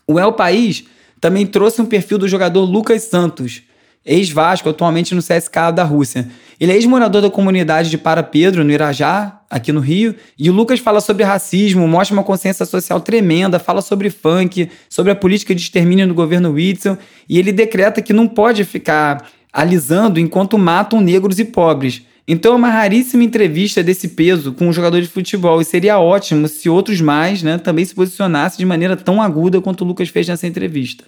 O 0.07 0.19
El 0.19 0.33
País 0.33 0.85
também 1.19 1.45
trouxe 1.45 1.81
um 1.81 1.85
perfil 1.85 2.17
do 2.17 2.27
jogador 2.27 2.63
Lucas 2.63 3.03
Santos, 3.03 3.61
ex-Vasco, 4.05 4.67
atualmente 4.67 5.13
no 5.13 5.21
CSKA 5.21 5.71
da 5.71 5.83
Rússia. 5.83 6.27
Ele 6.59 6.71
é 6.71 6.75
ex-morador 6.75 7.21
da 7.21 7.29
comunidade 7.29 7.89
de 7.89 7.97
Para 7.97 8.23
Pedro, 8.23 8.63
no 8.63 8.71
Irajá, 8.71 9.39
aqui 9.49 9.71
no 9.71 9.79
Rio, 9.79 10.15
e 10.37 10.49
o 10.49 10.53
Lucas 10.53 10.79
fala 10.79 11.01
sobre 11.01 11.23
racismo, 11.23 11.87
mostra 11.87 12.15
uma 12.15 12.23
consciência 12.23 12.65
social 12.65 12.99
tremenda, 13.01 13.59
fala 13.59 13.81
sobre 13.81 14.09
funk, 14.09 14.69
sobre 14.89 15.11
a 15.11 15.15
política 15.15 15.53
de 15.53 15.61
extermínio 15.61 16.07
do 16.07 16.13
governo 16.13 16.51
Whitson, 16.51 16.97
e 17.27 17.37
ele 17.37 17.51
decreta 17.51 18.01
que 18.01 18.13
não 18.13 18.27
pode 18.27 18.63
ficar 18.63 19.29
alisando 19.53 20.19
enquanto 20.19 20.57
matam 20.57 21.01
negros 21.01 21.37
e 21.37 21.45
pobres. 21.45 22.03
Então 22.33 22.53
é 22.53 22.55
uma 22.55 22.69
raríssima 22.69 23.25
entrevista 23.25 23.83
desse 23.83 24.07
peso 24.07 24.53
com 24.53 24.69
um 24.69 24.71
jogador 24.71 25.01
de 25.01 25.07
futebol 25.09 25.59
e 25.59 25.65
seria 25.65 25.99
ótimo 25.99 26.47
se 26.47 26.69
outros 26.69 27.01
mais 27.01 27.43
né, 27.43 27.57
também 27.57 27.83
se 27.83 27.93
posicionassem 27.93 28.57
de 28.57 28.65
maneira 28.65 28.95
tão 28.95 29.21
aguda 29.21 29.59
quanto 29.59 29.81
o 29.81 29.85
Lucas 29.85 30.07
fez 30.07 30.29
nessa 30.29 30.47
entrevista. 30.47 31.03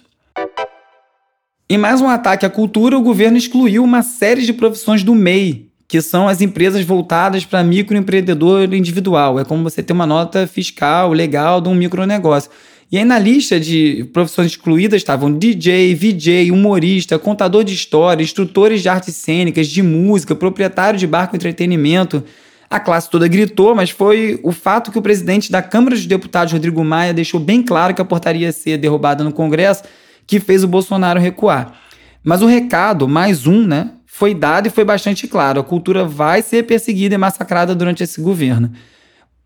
Em 1.66 1.78
mais 1.78 2.02
um 2.02 2.10
ataque 2.10 2.44
à 2.44 2.50
cultura, 2.50 2.98
o 2.98 3.02
governo 3.02 3.38
excluiu 3.38 3.82
uma 3.82 4.02
série 4.02 4.42
de 4.42 4.52
profissões 4.52 5.02
do 5.02 5.14
MEI, 5.14 5.70
que 5.88 6.02
são 6.02 6.28
as 6.28 6.42
empresas 6.42 6.84
voltadas 6.84 7.42
para 7.42 7.64
microempreendedor 7.64 8.74
individual. 8.74 9.40
É 9.40 9.46
como 9.46 9.62
você 9.62 9.82
ter 9.82 9.94
uma 9.94 10.06
nota 10.06 10.46
fiscal 10.46 11.10
legal 11.14 11.58
de 11.58 11.70
um 11.70 11.74
micronegócio. 11.74 12.50
E 12.94 12.98
aí 12.98 13.04
na 13.04 13.18
lista 13.18 13.58
de 13.58 14.08
profissões 14.12 14.52
excluídas 14.52 14.98
estavam 14.98 15.36
DJ, 15.36 15.96
VJ, 15.96 16.52
humorista, 16.52 17.18
contador 17.18 17.64
de 17.64 17.74
história, 17.74 18.22
instrutores 18.22 18.82
de 18.82 18.88
artes 18.88 19.16
cênicas, 19.16 19.66
de 19.66 19.82
música, 19.82 20.32
proprietário 20.32 20.96
de 20.96 21.04
barco 21.04 21.34
entretenimento. 21.34 22.22
A 22.70 22.78
classe 22.78 23.10
toda 23.10 23.26
gritou, 23.26 23.74
mas 23.74 23.90
foi 23.90 24.38
o 24.44 24.52
fato 24.52 24.92
que 24.92 24.98
o 25.00 25.02
presidente 25.02 25.50
da 25.50 25.60
Câmara 25.60 25.96
dos 25.96 26.06
Deputados, 26.06 26.52
Rodrigo 26.52 26.84
Maia, 26.84 27.12
deixou 27.12 27.40
bem 27.40 27.64
claro 27.64 27.92
que 27.96 28.00
a 28.00 28.04
portaria 28.04 28.46
ia 28.46 28.52
ser 28.52 28.78
derrubada 28.78 29.24
no 29.24 29.32
Congresso 29.32 29.82
que 30.24 30.38
fez 30.38 30.62
o 30.62 30.68
Bolsonaro 30.68 31.18
recuar. 31.18 31.76
Mas 32.22 32.42
o 32.42 32.46
recado, 32.46 33.08
mais 33.08 33.44
um, 33.44 33.66
né, 33.66 33.90
foi 34.06 34.32
dado 34.32 34.68
e 34.68 34.70
foi 34.70 34.84
bastante 34.84 35.26
claro: 35.26 35.58
a 35.58 35.64
cultura 35.64 36.04
vai 36.04 36.42
ser 36.42 36.62
perseguida 36.62 37.16
e 37.16 37.18
massacrada 37.18 37.74
durante 37.74 38.04
esse 38.04 38.20
governo. 38.20 38.70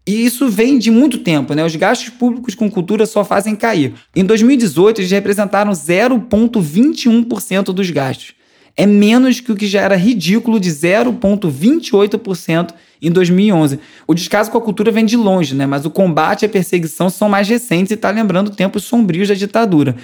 E 0.09 0.25
isso 0.25 0.49
vem 0.49 0.79
de 0.79 0.90
muito 0.90 1.18
tempo, 1.18 1.53
né? 1.53 1.62
Os 1.62 1.77
gastos 1.77 2.09
públicos 2.09 2.55
com 2.55 2.71
cultura 2.71 3.05
só 3.05 3.23
fazem 3.23 3.55
cair. 3.55 3.92
Em 4.16 4.25
2018, 4.25 5.03
eles 5.03 5.11
representaram 5.11 5.71
0,21% 5.71 7.75
dos 7.75 7.90
gastos. 7.90 8.33
É 8.75 8.87
menos 8.87 9.40
que 9.40 9.53
o 9.53 9.55
que 9.55 9.66
já 9.66 9.83
era 9.83 9.97
ridículo 9.97 10.59
de 10.59 10.71
0,28% 10.71 12.71
em 13.03 13.11
2011. 13.11 13.81
O 14.07 14.14
descaso 14.14 14.51
com 14.51 14.57
a 14.57 14.62
cultura 14.62 14.90
vem 14.90 15.05
de 15.05 15.14
longe, 15.14 15.55
né? 15.55 15.66
Mas 15.66 15.85
o 15.85 15.90
combate 15.90 16.44
e 16.44 16.47
a 16.47 16.49
perseguição 16.49 17.11
são 17.11 17.29
mais 17.29 17.47
recentes 17.47 17.90
e 17.90 17.94
está 17.94 18.11
lembrando 18.11 18.51
tempos 18.51 18.85
sombrios 18.85 19.29
da 19.29 19.35
ditadura. 19.35 19.94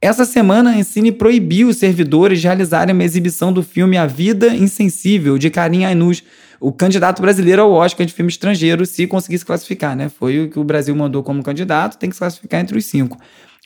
Essa 0.00 0.24
semana, 0.24 0.70
a 0.70 0.78
Ancine 0.78 1.12
proibiu 1.12 1.68
os 1.68 1.76
servidores 1.76 2.40
de 2.40 2.46
realizarem 2.46 2.94
uma 2.94 3.04
exibição 3.04 3.52
do 3.52 3.62
filme 3.62 3.98
A 3.98 4.06
Vida 4.06 4.54
Insensível, 4.54 5.36
de 5.36 5.50
Karim 5.50 5.84
Ainuz, 5.84 6.22
o 6.60 6.70
candidato 6.70 7.22
brasileiro 7.22 7.62
ao 7.62 7.72
Oscar 7.72 8.06
de 8.06 8.12
filme 8.12 8.30
estrangeiro, 8.30 8.84
se 8.84 9.06
conseguisse 9.06 9.44
classificar, 9.44 9.96
né? 9.96 10.10
Foi 10.10 10.44
o 10.44 10.50
que 10.50 10.58
o 10.58 10.64
Brasil 10.64 10.94
mandou 10.94 11.22
como 11.22 11.42
candidato, 11.42 11.96
tem 11.96 12.10
que 12.10 12.14
se 12.14 12.20
classificar 12.20 12.60
entre 12.60 12.76
os 12.76 12.84
cinco. 12.84 13.18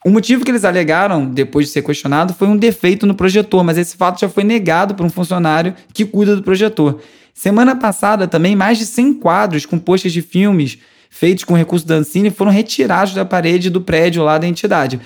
O 0.06 0.10
motivo 0.10 0.44
que 0.44 0.50
eles 0.50 0.64
alegaram, 0.64 1.26
depois 1.26 1.66
de 1.66 1.72
ser 1.72 1.82
questionado, 1.82 2.34
foi 2.34 2.46
um 2.46 2.56
defeito 2.56 3.06
no 3.06 3.14
projetor, 3.14 3.64
mas 3.64 3.76
esse 3.76 3.96
fato 3.96 4.20
já 4.20 4.28
foi 4.28 4.44
negado 4.44 4.94
por 4.94 5.04
um 5.04 5.10
funcionário 5.10 5.74
que 5.92 6.04
cuida 6.04 6.36
do 6.36 6.42
projetor. 6.42 7.00
Semana 7.32 7.74
passada, 7.74 8.28
também, 8.28 8.54
mais 8.54 8.78
de 8.78 8.86
100 8.86 9.14
quadros 9.14 9.66
com 9.66 9.78
postas 9.78 10.12
de 10.12 10.22
filmes 10.22 10.78
feitos 11.10 11.44
com 11.44 11.54
recurso 11.54 11.86
da 11.86 11.94
Ancine 11.94 12.30
foram 12.30 12.50
retirados 12.50 13.14
da 13.14 13.24
parede 13.24 13.70
do 13.70 13.80
prédio 13.80 14.22
lá 14.22 14.36
da 14.36 14.46
entidade. 14.46 15.00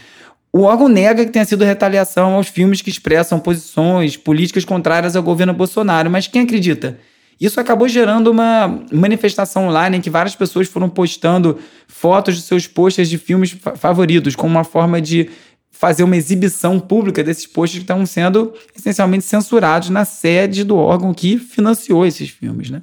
O 0.53 0.62
órgão 0.62 0.88
nega 0.88 1.24
que 1.24 1.31
tenha 1.31 1.44
sido 1.44 1.64
retaliação 1.64 2.35
aos 2.35 2.48
filmes 2.48 2.81
que 2.83 2.90
expressam 2.90 3.38
posições 3.38 4.16
políticas 4.16 4.64
contrárias 4.64 5.14
ao 5.14 5.22
governo 5.22 5.53
Bolsonaro, 5.53 6.11
mas 6.11 6.27
quem 6.27 6.42
acredita? 6.42 6.98
Isso 7.40 7.61
acabou 7.61 7.87
gerando 7.88 8.31
uma 8.31 8.83
manifestação 8.92 9.68
online 9.68 9.98
em 9.98 10.01
que 10.01 10.11
várias 10.11 10.35
pessoas 10.35 10.66
foram 10.66 10.88
postando 10.88 11.59
fotos 11.87 12.37
de 12.37 12.42
seus 12.42 12.66
posters 12.66 13.09
de 13.09 13.16
filmes 13.16 13.57
favoritos, 13.77 14.35
como 14.35 14.51
uma 14.51 14.64
forma 14.64 15.01
de 15.01 15.31
fazer 15.70 16.03
uma 16.03 16.16
exibição 16.16 16.81
pública 16.81 17.22
desses 17.22 17.46
posters 17.46 17.79
que 17.79 17.85
estão 17.85 18.05
sendo 18.05 18.53
essencialmente 18.77 19.24
censurados 19.24 19.90
na 19.90 20.05
sede 20.05 20.64
do 20.64 20.77
órgão 20.77 21.14
que 21.14 21.38
financiou 21.38 22.05
esses 22.05 22.29
filmes, 22.29 22.68
né? 22.68 22.83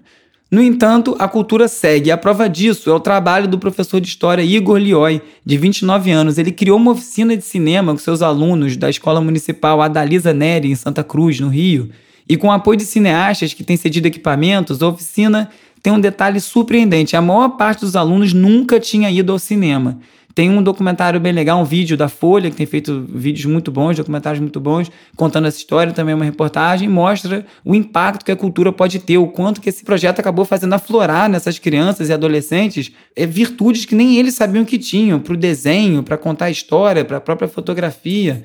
No 0.50 0.62
entanto, 0.62 1.16
a 1.20 1.28
cultura 1.28 1.68
segue. 1.68 2.12
A 2.12 2.18
prova 2.18 2.48
disso 2.48 2.90
é 2.90 2.94
o 2.94 3.00
trabalho 3.00 3.48
do 3.48 3.60
professor 3.60 4.00
de 4.00 4.08
história 4.08 4.42
Igor 4.42 4.78
Lioi, 4.78 5.22
de 5.44 5.58
29 5.58 6.12
anos. 6.12 6.38
Ele 6.38 6.52
criou 6.52 6.78
uma 6.78 6.92
oficina 6.92 7.36
de 7.36 7.44
cinema 7.44 7.92
com 7.92 7.98
seus 7.98 8.22
alunos 8.22 8.78
da 8.78 8.90
Escola 8.90 9.20
Municipal 9.20 9.82
Adalisa 9.82 10.34
Neri, 10.34 10.72
em 10.72 10.76
Santa 10.76 11.04
Cruz, 11.04 11.40
no 11.40 11.50
Rio. 11.50 11.90
E 12.28 12.38
com 12.38 12.48
o 12.48 12.52
apoio 12.52 12.78
de 12.78 12.86
cineastas 12.86 13.54
que 13.54 13.64
têm 13.64 13.78
cedido 13.78 14.08
equipamentos, 14.08 14.82
a 14.82 14.88
oficina 14.88 15.50
tem 15.82 15.94
um 15.94 16.00
detalhe 16.00 16.40
surpreendente: 16.40 17.16
a 17.16 17.22
maior 17.22 17.50
parte 17.50 17.82
dos 17.82 17.96
alunos 17.96 18.34
nunca 18.34 18.80
tinha 18.80 19.12
ido 19.12 19.32
ao 19.32 19.40
cinema. 19.40 20.00
Tem 20.36 20.50
um 20.50 20.62
documentário 20.62 21.18
bem 21.18 21.32
legal, 21.32 21.62
um 21.62 21.64
vídeo 21.64 21.96
da 21.96 22.10
Folha, 22.10 22.50
que 22.50 22.58
tem 22.58 22.66
feito 22.66 23.06
vídeos 23.08 23.46
muito 23.46 23.72
bons, 23.72 23.96
documentários 23.96 24.42
muito 24.42 24.60
bons, 24.60 24.92
contando 25.16 25.48
essa 25.48 25.58
história, 25.58 25.94
também 25.94 26.14
uma 26.14 26.26
reportagem, 26.26 26.90
mostra 26.90 27.46
o 27.64 27.74
impacto 27.74 28.26
que 28.26 28.34
a 28.34 28.36
cultura 28.36 28.70
pode 28.74 29.00
ter, 29.00 29.18
o 29.18 29.28
quanto 29.28 29.62
que 29.62 29.70
esse 29.70 29.86
projeto 29.86 30.20
acabou 30.20 30.44
fazendo 30.44 30.74
aflorar 30.74 31.30
nessas 31.30 31.58
crianças 31.58 32.10
e 32.10 32.14
adolescentes 32.14 32.92
é, 33.16 33.26
virtudes 33.26 33.86
que 33.86 33.96
nem 33.96 34.18
eles 34.18 34.34
sabiam 34.34 34.66
que 34.66 34.78
tinham, 34.78 35.22
para 35.22 35.34
o 35.34 35.38
desenho, 35.38 36.04
para 36.04 36.18
contar 36.18 36.46
a 36.46 36.52
história, 36.52 37.06
para 37.06 37.16
a 37.16 37.22
própria 37.22 37.48
fotografia. 37.48 38.44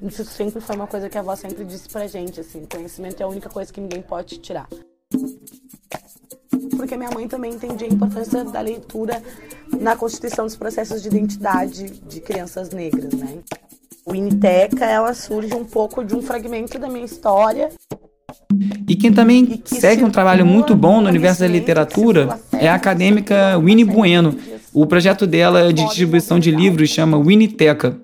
Isso 0.00 0.24
sempre 0.24 0.60
foi 0.60 0.76
uma 0.76 0.86
coisa 0.86 1.08
que 1.08 1.18
a 1.18 1.20
avó 1.20 1.34
sempre 1.36 1.64
disse 1.64 1.88
pra 1.88 2.06
gente, 2.06 2.40
assim, 2.40 2.64
conhecimento 2.64 3.20
é 3.20 3.24
a 3.24 3.28
única 3.28 3.48
coisa 3.48 3.72
que 3.72 3.80
ninguém 3.80 4.02
pode 4.02 4.38
tirar 4.38 4.68
porque 6.82 6.96
minha 6.96 7.10
mãe 7.10 7.28
também 7.28 7.52
entendia 7.52 7.86
a 7.86 7.92
importância 7.92 8.44
da 8.44 8.60
leitura 8.60 9.22
na 9.80 9.94
constituição 9.94 10.44
dos 10.44 10.56
processos 10.56 11.00
de 11.00 11.06
identidade 11.06 11.88
de 11.88 12.20
crianças 12.20 12.70
negras, 12.70 13.12
né? 13.12 13.38
O 14.04 14.16
Initeca, 14.16 14.84
ela 14.84 15.14
surge 15.14 15.54
um 15.54 15.64
pouco 15.64 16.04
de 16.04 16.16
um 16.16 16.20
fragmento 16.20 16.80
da 16.80 16.88
minha 16.88 17.04
história. 17.04 17.68
E 18.88 18.96
quem 18.96 19.12
também 19.12 19.46
que 19.46 19.76
segue 19.76 20.02
um 20.02 20.10
trabalho 20.10 20.44
muito 20.44 20.74
bom 20.74 21.00
no 21.00 21.08
universo 21.08 21.42
da 21.42 21.46
literatura 21.46 22.40
é 22.52 22.68
a 22.68 22.74
acadêmica 22.74 23.56
Winnie 23.58 23.84
Bueno, 23.84 24.36
O 24.74 24.84
projeto 24.84 25.24
dela 25.24 25.72
de 25.72 25.84
distribuição 25.84 26.40
de 26.40 26.50
livros 26.50 26.90
chama 26.90 27.16
Winiteca. 27.16 27.96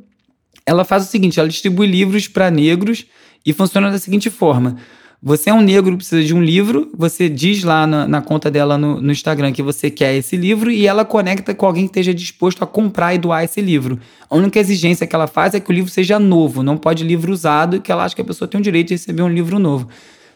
Ela 0.68 0.84
faz 0.84 1.04
o 1.04 1.06
seguinte: 1.06 1.40
ela 1.40 1.48
distribui 1.48 1.86
livros 1.86 2.28
para 2.28 2.50
negros 2.50 3.06
e 3.44 3.54
funciona 3.54 3.90
da 3.90 3.98
seguinte 3.98 4.28
forma. 4.28 4.76
Você 5.20 5.50
é 5.50 5.54
um 5.54 5.62
negro 5.62 5.96
precisa 5.96 6.22
de 6.22 6.32
um 6.32 6.40
livro, 6.40 6.92
você 6.96 7.28
diz 7.28 7.64
lá 7.64 7.88
na, 7.88 8.06
na 8.06 8.22
conta 8.22 8.48
dela 8.48 8.78
no, 8.78 9.00
no, 9.00 9.10
Instagram 9.10 9.50
que 9.50 9.62
você 9.62 9.90
quer 9.90 10.14
esse 10.14 10.36
livro 10.36 10.70
e 10.70 10.86
ela 10.86 11.04
conecta 11.04 11.52
com 11.52 11.66
alguém 11.66 11.84
que 11.84 11.90
esteja 11.90 12.14
disposto 12.14 12.62
a 12.62 12.66
comprar 12.68 13.14
e 13.14 13.18
doar 13.18 13.42
esse 13.42 13.60
livro. 13.60 13.98
A 14.30 14.36
única 14.36 14.60
exigência 14.60 15.08
que 15.08 15.16
ela 15.16 15.26
faz 15.26 15.54
é 15.54 15.60
que 15.60 15.70
o 15.70 15.72
livro 15.72 15.90
seja 15.90 16.20
novo, 16.20 16.62
não 16.62 16.76
pode 16.76 17.02
livro 17.02 17.32
usado 17.32 17.80
que 17.80 17.90
ela 17.90 18.04
acha 18.04 18.14
que 18.14 18.20
a 18.20 18.24
pessoa 18.24 18.46
tem 18.46 18.60
o 18.60 18.62
direito 18.62 18.88
de 18.88 18.94
receber 18.94 19.22
um 19.22 19.28
livro 19.28 19.58
novo. 19.58 19.88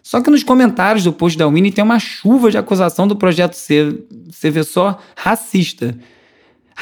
Só 0.02 0.20
que 0.20 0.30
nos 0.30 0.42
comentários 0.42 1.04
do 1.04 1.12
post 1.12 1.38
da 1.38 1.46
Winnie 1.46 1.70
tem 1.70 1.84
uma 1.84 2.00
chuva 2.00 2.50
de 2.50 2.58
acusação 2.58 3.06
do 3.06 3.14
projeto 3.14 3.54
ser, 3.54 4.04
você 4.28 4.50
vê 4.50 4.64
só, 4.64 4.98
racista. 5.14 5.96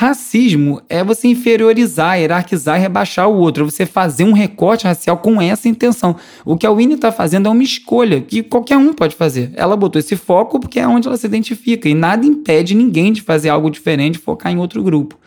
Racismo 0.01 0.81
é 0.89 1.05
você 1.05 1.29
inferiorizar, 1.29 2.19
hierarquizar 2.19 2.79
e 2.79 2.81
rebaixar 2.81 3.29
o 3.29 3.37
outro, 3.37 3.65
é 3.65 3.71
você 3.71 3.85
fazer 3.85 4.25
um 4.25 4.33
recorte 4.33 4.87
racial 4.87 5.19
com 5.19 5.43
essa 5.43 5.69
intenção. 5.69 6.17
O 6.43 6.57
que 6.57 6.67
a 6.67 6.73
Winnie 6.73 6.95
está 6.95 7.13
fazendo 7.13 7.49
é 7.49 7.51
uma 7.51 7.63
escolha 7.63 8.19
que 8.23 8.43
qualquer 8.43 8.79
um 8.79 8.95
pode 8.95 9.15
fazer. 9.15 9.53
Ela 9.55 9.77
botou 9.77 10.01
esse 10.01 10.17
foco 10.17 10.59
porque 10.59 10.81
é 10.81 10.89
onde 10.89 11.07
ela 11.07 11.19
se 11.19 11.27
identifica 11.27 11.87
e 11.87 11.93
nada 11.93 12.25
impede 12.25 12.75
ninguém 12.75 13.13
de 13.13 13.21
fazer 13.21 13.51
algo 13.51 13.71
diferente, 13.71 14.17
focar 14.17 14.51
em 14.51 14.57
outro 14.57 14.83
grupo. 14.83 15.19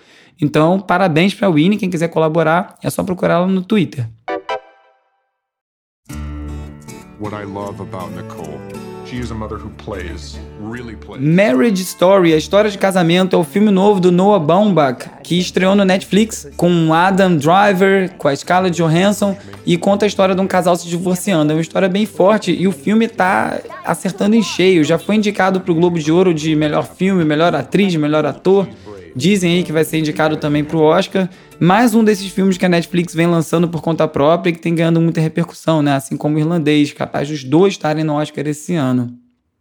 Então, 0.42 0.80
parabéns 0.80 1.36
para 1.36 1.48
a 1.48 1.52
Winnie, 1.52 1.78
quem 1.78 1.92
quiser 1.92 2.08
colaborar, 2.08 2.76
é 2.82 2.90
só 2.90 3.04
procurar 3.04 3.36
ela 3.36 3.48
no 3.48 3.62
Twitter. 3.62 4.10
What 7.20 7.36
I 7.36 7.46
love 7.46 7.80
about 7.80 8.12
Nicole 8.16 8.83
Marriage 11.20 11.82
Story, 11.84 12.34
a 12.34 12.38
história 12.38 12.72
de 12.72 12.78
casamento, 12.78 13.36
é 13.36 13.40
o 13.40 13.44
filme 13.44 13.70
novo 13.70 14.00
do 14.00 14.12
Noah 14.12 14.44
Baumbach, 14.44 15.06
que 15.24 15.38
estreou 15.38 15.76
no 15.76 15.86
Netflix 15.86 16.48
com 16.58 16.94
Adam 16.94 17.38
Driver, 17.38 18.14
com 18.18 18.28
a 18.28 18.36
Scarlett 18.36 18.76
Johansson 18.76 19.38
e 19.66 19.78
conta 19.78 20.06
a 20.06 20.08
história 20.08 20.34
de 20.34 20.42
um 20.42 20.48
casal 20.48 20.76
se 20.76 20.88
divorciando. 20.88 21.52
É 21.52 21.56
uma 21.56 21.62
história 21.62 21.88
bem 21.88 22.06
forte 22.06 22.52
e 22.52 22.68
o 22.68 22.72
filme 22.72 23.08
tá 23.08 23.60
acertando 23.86 24.36
em 24.36 24.44
cheio. 24.44 24.84
Já 24.84 24.98
foi 24.98 25.16
indicado 25.16 25.62
pro 25.62 25.76
Globo 25.76 26.00
de 26.00 26.12
Ouro 26.12 26.34
de 26.34 26.56
melhor 26.56 26.86
filme, 26.86 27.24
melhor 27.24 27.54
atriz, 27.56 27.96
melhor 27.96 28.26
ator. 28.26 28.68
Dizem 29.16 29.58
aí 29.58 29.64
que 29.64 29.72
vai 29.72 29.84
ser 29.84 30.00
indicado 30.00 30.38
também 30.38 30.64
pro 30.64 30.80
Oscar. 30.80 31.30
Mais 31.60 31.94
um 31.94 32.04
desses 32.04 32.32
filmes 32.32 32.58
que 32.58 32.66
a 32.66 32.70
Netflix 32.70 33.14
vem 33.14 33.28
lançando 33.28 33.68
por 33.68 33.82
conta 33.82 34.08
própria 34.08 34.50
e 34.50 34.54
que 34.54 34.60
tem 34.60 34.74
ganhando 34.74 35.00
muita 35.00 35.22
repercussão, 35.22 35.82
né? 35.82 35.96
Assim 35.96 36.18
como 36.18 36.36
o 36.36 36.40
Irlandês, 36.40 36.92
capaz 36.92 37.30
dos 37.30 37.44
dois 37.44 37.74
estarem 37.74 38.04
no 38.04 38.14
Oscar 38.14 38.48
esse 38.48 38.74
ano. 38.74 39.14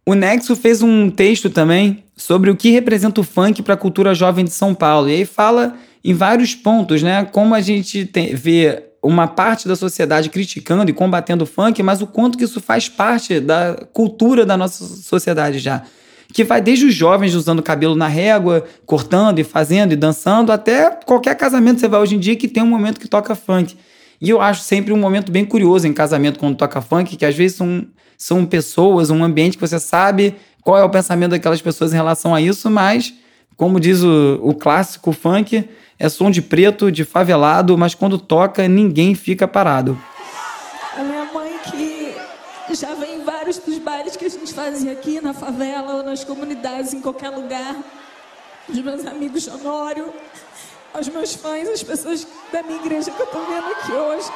O 0.05 0.15
Nexo 0.15 0.55
fez 0.55 0.81
um 0.81 1.09
texto 1.09 1.49
também 1.49 2.03
sobre 2.15 2.49
o 2.49 2.55
que 2.55 2.71
representa 2.71 3.21
o 3.21 3.23
funk 3.23 3.61
para 3.61 3.75
a 3.75 3.77
cultura 3.77 4.13
jovem 4.13 4.43
de 4.43 4.51
São 4.51 4.73
Paulo. 4.73 5.07
E 5.07 5.13
aí 5.13 5.25
fala 5.25 5.75
em 6.03 6.13
vários 6.13 6.55
pontos, 6.55 7.03
né? 7.03 7.23
Como 7.31 7.53
a 7.53 7.61
gente 7.61 8.05
tem, 8.05 8.35
vê 8.35 8.83
uma 9.03 9.27
parte 9.27 9.67
da 9.67 9.75
sociedade 9.75 10.29
criticando 10.29 10.89
e 10.89 10.93
combatendo 10.93 11.43
o 11.43 11.47
funk, 11.47 11.81
mas 11.83 12.01
o 12.01 12.07
quanto 12.07 12.37
que 12.37 12.43
isso 12.43 12.59
faz 12.59 12.89
parte 12.89 13.39
da 13.39 13.75
cultura 13.93 14.45
da 14.45 14.57
nossa 14.57 14.83
sociedade 14.83 15.59
já 15.59 15.83
que 16.33 16.43
vai 16.43 16.59
desde 16.59 16.85
os 16.87 16.95
jovens 16.95 17.35
usando 17.35 17.61
cabelo 17.61 17.95
na 17.95 18.07
régua, 18.07 18.65
cortando 18.87 19.37
e 19.37 19.43
fazendo 19.43 19.93
e 19.93 19.95
dançando, 19.95 20.51
até 20.51 20.89
qualquer 20.89 21.35
casamento 21.35 21.79
você 21.79 21.87
vai 21.87 22.01
hoje 22.01 22.15
em 22.15 22.19
dia 22.19 22.35
que 22.35 22.47
tem 22.47 22.63
um 22.63 22.67
momento 22.67 22.99
que 22.99 23.07
toca 23.07 23.35
funk. 23.35 23.77
E 24.19 24.31
eu 24.31 24.41
acho 24.41 24.61
sempre 24.61 24.91
um 24.91 24.97
momento 24.97 25.31
bem 25.31 25.45
curioso 25.45 25.87
em 25.87 25.93
casamento 25.93 26.39
quando 26.39 26.57
toca 26.57 26.81
funk, 26.81 27.15
que 27.15 27.25
às 27.25 27.35
vezes 27.35 27.55
são, 27.55 27.85
são 28.17 28.45
pessoas, 28.47 29.11
um 29.11 29.23
ambiente 29.23 29.57
que 29.57 29.61
você 29.61 29.79
sabe 29.79 30.35
qual 30.63 30.77
é 30.77 30.83
o 30.83 30.89
pensamento 30.89 31.31
daquelas 31.31 31.61
pessoas 31.61 31.93
em 31.93 31.97
relação 31.97 32.33
a 32.33 32.41
isso, 32.41 32.67
mas, 32.67 33.13
como 33.55 33.79
diz 33.79 34.01
o, 34.01 34.39
o 34.41 34.55
clássico 34.55 35.11
funk, 35.11 35.69
é 35.99 36.09
som 36.09 36.31
de 36.31 36.41
preto, 36.41 36.91
de 36.91 37.05
favelado, 37.05 37.77
mas 37.77 37.93
quando 37.93 38.17
toca 38.17 38.67
ninguém 38.67 39.13
fica 39.13 39.47
parado. 39.47 39.99
A 40.97 41.03
minha 41.03 41.25
mãe 41.25 41.51
que 41.63 42.73
já 42.73 42.95
vem 42.95 43.12
gente 44.33 44.53
fazia 44.53 44.91
aqui 44.91 45.21
na 45.21 45.33
favela 45.33 45.95
ou 45.95 46.03
nas 46.03 46.23
comunidades, 46.23 46.93
em 46.93 47.01
qualquer 47.01 47.29
lugar. 47.29 47.75
Os 48.67 48.79
meus 48.79 49.05
amigos 49.05 49.43
de 49.43 49.49
Honório, 49.49 50.11
aos 50.93 51.07
meus 51.09 51.33
fãs, 51.33 51.67
as 51.69 51.83
pessoas 51.83 52.27
da 52.51 52.63
minha 52.63 52.79
igreja 52.79 53.11
que 53.11 53.21
eu 53.21 53.27
tô 53.27 53.39
vendo 53.39 53.67
aqui 53.67 53.91
hoje. 53.91 54.27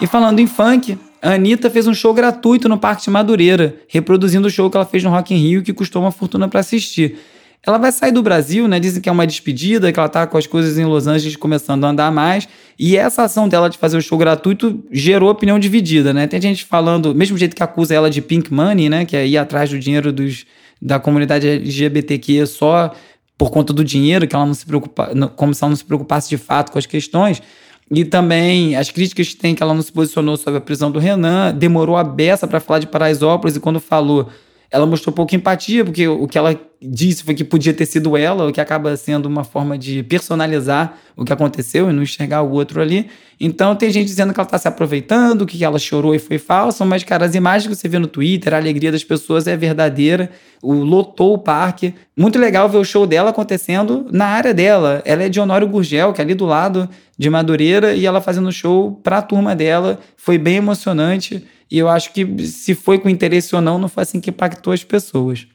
E 0.00 0.06
falando 0.06 0.40
em 0.40 0.46
funk, 0.46 0.98
a 1.20 1.34
Anitta 1.34 1.68
fez 1.68 1.86
um 1.86 1.94
show 1.94 2.12
gratuito 2.14 2.68
no 2.68 2.78
Parque 2.78 3.02
de 3.04 3.10
Madureira, 3.10 3.76
reproduzindo 3.86 4.48
o 4.48 4.50
show 4.50 4.70
que 4.70 4.76
ela 4.76 4.86
fez 4.86 5.04
no 5.04 5.10
Rock 5.10 5.34
in 5.34 5.38
Rio, 5.38 5.62
que 5.62 5.72
custou 5.72 6.02
uma 6.02 6.10
fortuna 6.10 6.48
para 6.48 6.60
assistir. 6.60 7.18
Ela 7.66 7.76
vai 7.76 7.92
sair 7.92 8.10
do 8.10 8.22
Brasil, 8.22 8.66
né? 8.66 8.80
Dizem 8.80 9.02
que 9.02 9.08
é 9.08 9.12
uma 9.12 9.26
despedida, 9.26 9.92
que 9.92 9.98
ela 9.98 10.08
tá 10.08 10.26
com 10.26 10.38
as 10.38 10.46
coisas 10.46 10.78
em 10.78 10.84
Los 10.84 11.06
Angeles 11.06 11.36
começando 11.36 11.84
a 11.84 11.90
andar 11.90 12.10
mais. 12.10 12.48
E 12.78 12.96
essa 12.96 13.24
ação 13.24 13.46
dela 13.48 13.68
de 13.68 13.76
fazer 13.76 13.98
o 13.98 14.02
show 14.02 14.16
gratuito 14.16 14.82
gerou 14.90 15.30
opinião 15.30 15.58
dividida, 15.58 16.14
né? 16.14 16.26
Tem 16.26 16.40
gente 16.40 16.64
falando, 16.64 17.14
mesmo 17.14 17.36
jeito 17.36 17.54
que 17.54 17.62
acusa 17.62 17.94
ela 17.94 18.08
de 18.08 18.22
pink 18.22 18.52
money, 18.52 18.88
né? 18.88 19.04
Que 19.04 19.14
é 19.14 19.26
ir 19.26 19.36
atrás 19.36 19.68
do 19.68 19.78
dinheiro 19.78 20.10
dos, 20.10 20.46
da 20.80 20.98
comunidade 20.98 21.46
LGBTQ 21.46 22.46
só 22.46 22.94
por 23.36 23.50
conta 23.50 23.74
do 23.74 23.84
dinheiro, 23.84 24.26
que 24.26 24.34
ela 24.34 24.46
não 24.46 24.54
se 24.54 24.64
preocupa, 24.64 25.10
como 25.36 25.52
se 25.52 25.62
ela 25.62 25.70
não 25.70 25.76
se 25.76 25.84
preocupasse 25.84 26.30
de 26.30 26.38
fato 26.38 26.72
com 26.72 26.78
as 26.78 26.86
questões. 26.86 27.42
E 27.90 28.06
também 28.06 28.74
as 28.74 28.90
críticas 28.90 29.28
que 29.28 29.36
tem 29.36 29.54
que 29.54 29.62
ela 29.62 29.74
não 29.74 29.82
se 29.82 29.92
posicionou 29.92 30.36
sobre 30.38 30.58
a 30.58 30.60
prisão 30.60 30.90
do 30.90 30.98
Renan, 30.98 31.54
demorou 31.54 31.96
a 31.96 32.04
beça 32.04 32.46
para 32.46 32.60
falar 32.60 32.78
de 32.78 32.86
Paraisópolis 32.86 33.56
e 33.56 33.60
quando 33.60 33.80
falou 33.80 34.28
ela 34.70 34.86
mostrou 34.86 35.12
pouca 35.12 35.34
empatia, 35.34 35.84
porque 35.84 36.06
o 36.06 36.28
que 36.28 36.38
ela 36.38 36.58
disse 36.82 37.22
foi 37.22 37.34
que 37.34 37.44
podia 37.44 37.74
ter 37.74 37.84
sido 37.84 38.16
ela, 38.16 38.48
o 38.48 38.52
que 38.52 38.60
acaba 38.60 38.96
sendo 38.96 39.26
uma 39.26 39.44
forma 39.44 39.76
de 39.76 40.02
personalizar 40.02 40.96
o 41.14 41.24
que 41.24 41.32
aconteceu 41.32 41.90
e 41.90 41.92
não 41.92 42.02
enxergar 42.02 42.40
o 42.40 42.50
outro 42.50 42.80
ali. 42.80 43.08
Então 43.38 43.76
tem 43.76 43.90
gente 43.90 44.06
dizendo 44.06 44.32
que 44.32 44.40
ela 44.40 44.46
está 44.46 44.58
se 44.58 44.66
aproveitando, 44.66 45.46
que 45.46 45.62
ela 45.62 45.78
chorou 45.78 46.14
e 46.14 46.18
foi 46.18 46.38
falsa, 46.38 46.84
mas, 46.84 47.04
cara, 47.04 47.26
as 47.26 47.34
imagens 47.34 47.68
que 47.68 47.74
você 47.74 47.88
vê 47.88 47.98
no 47.98 48.06
Twitter, 48.06 48.54
a 48.54 48.56
alegria 48.56 48.90
das 48.90 49.04
pessoas 49.04 49.46
é 49.46 49.56
verdadeira. 49.56 50.30
O 50.62 50.72
lotou 50.72 51.34
o 51.34 51.38
parque. 51.38 51.94
Muito 52.16 52.38
legal 52.38 52.68
ver 52.68 52.78
o 52.78 52.84
show 52.84 53.06
dela 53.06 53.30
acontecendo 53.30 54.06
na 54.10 54.26
área 54.26 54.54
dela. 54.54 55.02
Ela 55.04 55.24
é 55.24 55.28
de 55.28 55.40
Honório 55.40 55.68
Gurgel, 55.68 56.12
que 56.12 56.20
é 56.20 56.24
ali 56.24 56.34
do 56.34 56.46
lado 56.46 56.88
de 57.18 57.28
Madureira, 57.28 57.94
e 57.94 58.06
ela 58.06 58.20
fazendo 58.20 58.50
show 58.52 58.92
para 59.02 59.18
a 59.18 59.22
turma 59.22 59.54
dela. 59.54 59.98
Foi 60.16 60.38
bem 60.38 60.56
emocionante. 60.56 61.44
E 61.70 61.78
eu 61.78 61.88
acho 61.88 62.12
que 62.12 62.46
se 62.46 62.74
foi 62.74 62.98
com 62.98 63.08
interesse 63.08 63.54
ou 63.54 63.60
não, 63.60 63.78
não 63.78 63.88
foi 63.88 64.02
assim 64.02 64.20
que 64.20 64.30
impactou 64.30 64.72
as 64.72 64.82
pessoas. 64.82 65.46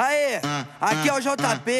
Aê, 0.00 0.40
aqui 0.80 1.08
é 1.08 1.12
o 1.12 1.18
JP 1.18 1.72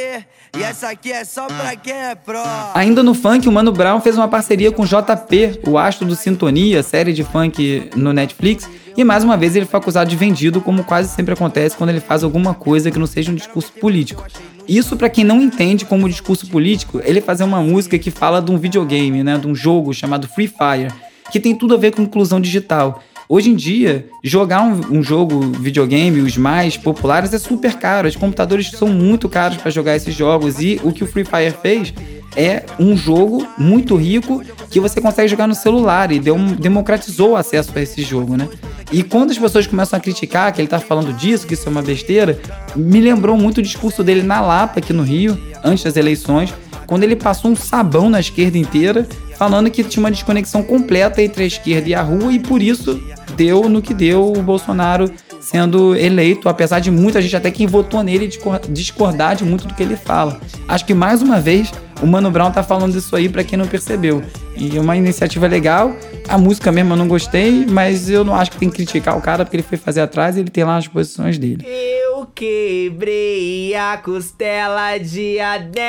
e 0.59 0.62
essa 0.62 0.88
aqui 0.88 1.12
é 1.12 1.24
só 1.24 1.46
pra 1.46 1.76
quem 1.76 1.92
é 1.92 2.16
pró. 2.16 2.42
Ainda 2.74 3.00
no 3.00 3.14
funk, 3.14 3.48
o 3.48 3.52
Mano 3.52 3.70
Brown 3.70 4.00
fez 4.00 4.16
uma 4.16 4.26
parceria 4.26 4.72
com 4.72 4.83
o 4.83 4.87
JP, 4.87 5.61
o 5.68 5.78
astro 5.78 6.04
do 6.04 6.16
Sintonia, 6.16 6.83
série 6.83 7.12
de 7.12 7.22
funk 7.22 7.90
no 7.94 8.12
Netflix, 8.12 8.68
e 8.96 9.04
mais 9.04 9.22
uma 9.22 9.37
vez 9.37 9.54
ele 9.54 9.66
foi 9.66 9.78
acusado 9.78 10.11
de 10.11 10.16
vendido, 10.16 10.61
como 10.61 10.83
quase 10.83 11.14
sempre 11.14 11.33
acontece 11.33 11.76
quando 11.76 11.90
ele 11.90 12.00
faz 12.00 12.24
alguma 12.24 12.54
coisa 12.54 12.90
que 12.90 12.98
não 12.98 13.07
seja 13.07 13.31
um 13.31 13.37
discurso 13.37 13.72
político. 13.74 14.26
Isso 14.66 14.96
para 14.96 15.09
quem 15.09 15.22
não 15.22 15.40
entende 15.40 15.85
como 15.85 16.09
discurso 16.09 16.48
político, 16.48 17.00
ele 17.04 17.20
fazer 17.20 17.44
uma 17.44 17.61
música 17.61 17.96
que 18.00 18.11
fala 18.11 18.42
de 18.42 18.50
um 18.50 18.59
videogame, 18.59 19.22
né, 19.22 19.38
de 19.38 19.46
um 19.46 19.54
jogo 19.54 19.94
chamado 19.94 20.26
Free 20.26 20.48
Fire 20.48 20.92
que 21.31 21.38
tem 21.38 21.54
tudo 21.54 21.74
a 21.74 21.76
ver 21.76 21.94
com 21.94 22.02
inclusão 22.02 22.40
digital. 22.40 23.02
Hoje 23.31 23.51
em 23.51 23.57
dia, 23.57 24.09
jogar 24.25 24.62
um, 24.62 24.99
um, 24.99 25.03
jogo 25.03 25.38
videogame, 25.41 26.21
os 26.21 26.38
mais 26.38 26.79
populares, 26.79 27.35
é 27.35 27.38
super 27.38 27.75
caro. 27.75 28.09
Os 28.09 28.17
computadores 28.17 28.71
são 28.71 28.88
muito 28.88 29.29
caros 29.29 29.59
para 29.59 29.71
jogar 29.71 29.97
esses 29.97 30.14
jogos. 30.14 30.59
E 30.61 30.81
o 30.83 30.93
que 30.93 31.05
o 31.05 31.07
Free 31.07 31.27
Fire 31.27 31.55
fez 31.61 31.93
é 32.35 32.64
um 32.81 32.97
jogo 32.97 33.47
muito 33.59 33.97
rico 33.97 34.43
que 34.71 34.81
você 34.81 34.99
consegue 34.99 35.29
jogar 35.29 35.47
no 35.47 35.55
celular 35.55 36.11
e 36.11 36.19
deu, 36.19 36.38
democratizou 36.38 37.33
o 37.33 37.37
acesso 37.37 37.71
a 37.75 37.83
esse 37.83 38.03
jogo, 38.03 38.35
né? 38.35 38.49
E 38.91 39.03
quando 39.03 39.31
as 39.31 39.38
pessoas 39.38 39.67
começam 39.67 39.99
a 39.99 40.01
criticar 40.01 40.51
que 40.53 40.62
ele 40.62 40.69
tá 40.69 40.79
falando 40.79 41.12
disso, 41.12 41.47
que 41.47 41.53
isso 41.53 41.69
é 41.69 41.71
uma 41.71 41.83
besteira, 41.83 42.38
me 42.75 42.99
lembrou 42.99 43.37
muito 43.37 43.59
o 43.59 43.62
discurso 43.62 44.03
dele 44.03 44.23
na 44.23 44.41
Lapa, 44.41 44.79
aqui 44.79 44.95
no 44.95 45.03
Rio, 45.03 45.38
antes 45.62 45.85
das 45.85 45.97
eleições, 45.97 46.55
quando 46.88 47.05
ele 47.05 47.14
passou 47.14 47.51
um 47.51 47.55
sabão 47.55 48.09
na 48.09 48.18
esquerda 48.18 48.57
inteira, 48.57 49.07
falando 49.37 49.70
que 49.70 49.85
tinha 49.85 50.03
uma 50.03 50.11
desconexão 50.11 50.62
completa 50.62 51.22
entre 51.22 51.44
a 51.44 51.46
esquerda 51.46 51.87
e 51.87 51.94
a 51.94 52.01
rua, 52.01 52.33
e 52.33 52.38
por 52.40 52.62
isso 52.62 52.98
deu 53.37 53.68
no 53.68 53.83
que 53.83 53.92
deu 53.92 54.33
o 54.33 54.42
Bolsonaro 54.42 55.12
sendo 55.38 55.94
eleito, 55.94 56.48
apesar 56.48 56.81
de 56.81 56.90
muita 56.90 57.20
gente, 57.20 57.37
até 57.37 57.51
quem 57.51 57.66
votou 57.66 58.03
nele, 58.03 58.29
discordar 58.70 59.37
de 59.37 59.44
muito 59.44 59.68
do 59.68 59.74
que 59.74 59.83
ele 59.83 59.96
fala. 59.96 60.40
Acho 60.66 60.87
que 60.87 60.94
mais 60.94 61.20
uma 61.20 61.38
vez 61.38 61.70
o 62.01 62.07
Mano 62.07 62.31
Brown 62.31 62.51
tá 62.51 62.62
falando 62.62 62.96
isso 62.96 63.14
aí 63.14 63.29
para 63.29 63.44
quem 63.44 63.59
não 63.59 63.66
percebeu. 63.66 64.22
E 64.57 64.77
é 64.77 64.81
uma 64.81 64.96
iniciativa 64.96 65.46
legal. 65.46 65.94
A 66.27 66.38
música 66.38 66.72
mesmo 66.72 66.94
eu 66.94 66.96
não 66.96 67.07
gostei, 67.07 67.66
mas 67.66 68.09
eu 68.09 68.24
não 68.24 68.35
acho 68.35 68.53
que 68.53 68.57
tem 68.57 68.70
que 68.70 68.77
criticar 68.77 69.16
o 69.16 69.20
cara 69.20 69.44
porque 69.44 69.57
ele 69.57 69.62
foi 69.62 69.77
fazer 69.77 70.01
atrás 70.01 70.37
e 70.37 70.40
ele 70.40 70.51
tem 70.51 70.64
lá 70.64 70.79
as 70.79 70.88
posições 70.88 71.38
dele. 71.38 71.66
Eu 71.66 72.08
quebrei 72.38 73.74
a 73.74 73.96
costela 73.96 74.96
de 74.96 75.40
Adel. 75.40 75.81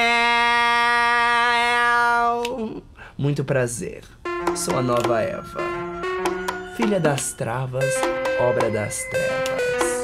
Muito 3.15 3.43
prazer. 3.43 4.01
Sou 4.55 4.75
a 4.75 4.81
nova 4.81 5.21
Eva. 5.21 5.62
Filha 6.75 6.99
das 6.99 7.33
travas, 7.33 7.93
obra 8.39 8.71
das 8.71 9.03
trevas. 9.03 10.01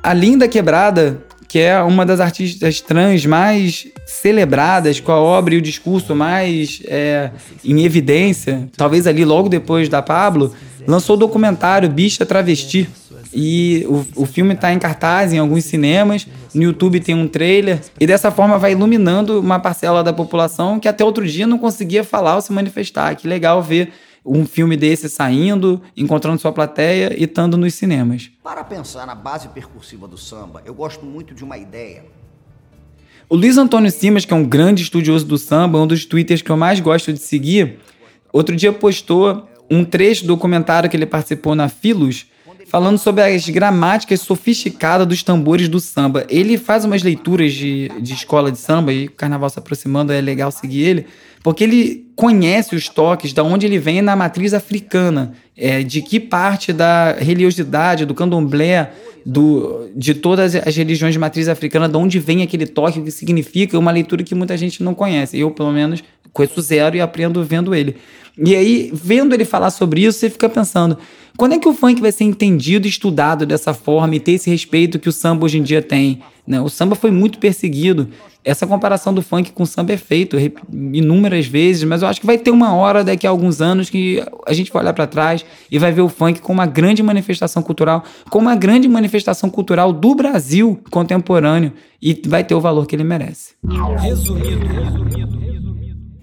A 0.00 0.14
Linda 0.14 0.46
Quebrada, 0.46 1.20
que 1.48 1.58
é 1.58 1.82
uma 1.82 2.06
das 2.06 2.20
artistas 2.20 2.80
trans 2.80 3.26
mais 3.26 3.88
celebradas, 4.06 5.00
com 5.00 5.10
a 5.10 5.20
obra 5.20 5.54
e 5.54 5.58
o 5.58 5.62
discurso 5.62 6.14
mais 6.14 6.80
é, 6.86 7.32
em 7.64 7.84
evidência, 7.84 8.68
talvez 8.76 9.08
ali 9.08 9.24
logo 9.24 9.48
depois 9.48 9.88
da 9.88 10.00
Pablo, 10.00 10.54
lançou 10.86 11.16
o 11.16 11.18
documentário 11.18 11.88
Bicha 11.88 12.24
Travesti. 12.24 12.88
E 13.34 13.84
o, 13.88 14.22
o 14.22 14.26
filme 14.26 14.54
está 14.54 14.72
em 14.72 14.78
cartaz 14.78 15.32
em 15.32 15.38
alguns 15.38 15.64
cinemas, 15.64 16.26
no 16.54 16.62
YouTube 16.62 17.00
tem 17.00 17.14
um 17.14 17.26
trailer, 17.26 17.80
e 17.98 18.06
dessa 18.06 18.30
forma 18.30 18.58
vai 18.58 18.72
iluminando 18.72 19.40
uma 19.40 19.58
parcela 19.58 20.04
da 20.04 20.12
população 20.12 20.78
que 20.78 20.86
até 20.86 21.04
outro 21.04 21.26
dia 21.26 21.46
não 21.46 21.58
conseguia 21.58 22.04
falar 22.04 22.36
ou 22.36 22.40
se 22.40 22.52
manifestar. 22.52 23.16
Que 23.16 23.26
legal 23.26 23.60
ver 23.60 23.92
um 24.24 24.46
filme 24.46 24.76
desse 24.76 25.08
saindo, 25.08 25.82
encontrando 25.96 26.40
sua 26.40 26.52
plateia 26.52 27.14
e 27.18 27.24
estando 27.24 27.58
nos 27.58 27.74
cinemas. 27.74 28.30
Para 28.42 28.64
pensar 28.64 29.06
na 29.06 29.14
base 29.14 29.48
percursiva 29.48 30.08
do 30.08 30.16
samba, 30.16 30.62
eu 30.64 30.72
gosto 30.72 31.04
muito 31.04 31.34
de 31.34 31.44
uma 31.44 31.58
ideia. 31.58 32.04
O 33.28 33.36
Luiz 33.36 33.58
Antônio 33.58 33.90
Simas, 33.90 34.24
que 34.24 34.32
é 34.32 34.36
um 34.36 34.44
grande 34.44 34.82
estudioso 34.82 35.26
do 35.26 35.36
samba, 35.36 35.78
um 35.78 35.86
dos 35.86 36.06
twitters 36.06 36.40
que 36.40 36.50
eu 36.50 36.56
mais 36.56 36.78
gosto 36.80 37.12
de 37.12 37.18
seguir, 37.18 37.78
outro 38.32 38.54
dia 38.54 38.72
postou 38.72 39.48
um 39.70 39.84
trecho 39.84 40.22
do 40.22 40.28
documentário 40.28 40.88
que 40.88 40.96
ele 40.96 41.06
participou 41.06 41.54
na 41.54 41.68
Filos, 41.68 42.26
falando 42.74 42.98
sobre 42.98 43.22
as 43.22 43.48
gramáticas 43.48 44.22
sofisticadas 44.22 45.06
dos 45.06 45.22
tambores 45.22 45.68
do 45.68 45.78
samba. 45.78 46.26
Ele 46.28 46.58
faz 46.58 46.84
umas 46.84 47.04
leituras 47.04 47.52
de, 47.52 47.88
de 48.00 48.14
escola 48.14 48.50
de 48.50 48.58
samba, 48.58 48.92
e 48.92 49.06
o 49.06 49.12
carnaval 49.12 49.48
se 49.48 49.60
aproximando, 49.60 50.12
é 50.12 50.20
legal 50.20 50.50
seguir 50.50 50.82
ele, 50.82 51.06
porque 51.44 51.62
ele 51.62 52.06
conhece 52.16 52.74
os 52.74 52.88
toques, 52.88 53.34
da 53.34 53.44
onde 53.44 53.66
ele 53.66 53.78
vem 53.78 54.00
na 54.00 54.16
matriz 54.16 54.54
africana, 54.54 55.34
é, 55.54 55.82
de 55.82 56.00
que 56.00 56.18
parte 56.18 56.72
da 56.72 57.12
religiosidade, 57.12 58.06
do 58.06 58.14
candomblé, 58.14 58.90
do, 59.26 59.90
de 59.94 60.14
todas 60.14 60.54
as 60.54 60.74
religiões 60.74 61.12
de 61.12 61.18
matriz 61.18 61.46
africana, 61.46 61.86
de 61.86 61.98
onde 61.98 62.18
vem 62.18 62.42
aquele 62.42 62.64
toque, 62.64 62.98
o 62.98 63.04
que 63.04 63.10
significa, 63.10 63.78
uma 63.78 63.90
leitura 63.90 64.24
que 64.24 64.34
muita 64.34 64.56
gente 64.56 64.82
não 64.82 64.94
conhece. 64.94 65.38
Eu, 65.38 65.50
pelo 65.50 65.70
menos, 65.70 66.02
conheço 66.32 66.62
zero 66.62 66.96
e 66.96 67.02
aprendo 67.02 67.44
vendo 67.44 67.74
ele. 67.74 67.96
E 68.38 68.56
aí, 68.56 68.90
vendo 68.94 69.34
ele 69.34 69.44
falar 69.44 69.68
sobre 69.68 70.00
isso, 70.00 70.20
você 70.20 70.30
fica 70.30 70.48
pensando, 70.48 70.96
quando 71.36 71.52
é 71.52 71.58
que 71.58 71.68
o 71.68 71.74
funk 71.74 72.00
vai 72.00 72.10
ser 72.10 72.24
entendido 72.24 72.86
e 72.86 72.90
estudado 72.90 73.44
dessa 73.44 73.74
forma 73.74 74.16
e 74.16 74.20
ter 74.20 74.32
esse 74.32 74.48
respeito 74.48 74.98
que 74.98 75.10
o 75.10 75.12
samba 75.12 75.44
hoje 75.44 75.58
em 75.58 75.62
dia 75.62 75.82
tem? 75.82 76.22
Né? 76.46 76.60
O 76.60 76.68
samba 76.68 76.94
foi 76.94 77.10
muito 77.10 77.38
perseguido. 77.38 78.08
Essa 78.44 78.66
comparação 78.66 79.14
do 79.14 79.22
funk 79.22 79.52
com 79.52 79.62
o 79.62 79.66
samba 79.66 79.94
é 79.94 79.96
feita 79.96 80.36
inúmeras 80.70 81.46
vezes, 81.46 81.84
mas 81.84 82.02
eu 82.02 82.08
acho 82.08 82.20
que 82.20 82.26
vai 82.26 82.36
ter 82.36 82.50
uma 82.50 82.74
hora 82.74 83.02
daqui 83.02 83.26
a 83.26 83.30
alguns 83.30 83.62
anos 83.62 83.88
que 83.88 84.22
a 84.46 84.52
gente 84.52 84.70
vai 84.70 84.82
olhar 84.82 84.92
para 84.92 85.06
trás 85.06 85.44
e 85.70 85.78
vai 85.78 85.90
ver 85.90 86.02
o 86.02 86.08
funk 86.08 86.40
como 86.40 86.60
uma 86.60 86.66
grande 86.66 87.02
manifestação 87.02 87.62
cultural, 87.62 88.04
como 88.28 88.48
uma 88.48 88.56
grande 88.56 88.86
manifestação 88.86 89.48
cultural 89.48 89.92
do 89.92 90.14
Brasil 90.14 90.78
contemporâneo 90.90 91.72
e 92.02 92.20
vai 92.26 92.44
ter 92.44 92.54
o 92.54 92.60
valor 92.60 92.86
que 92.86 92.94
ele 92.94 93.04
merece. 93.04 93.54
Resumido. 93.98 95.04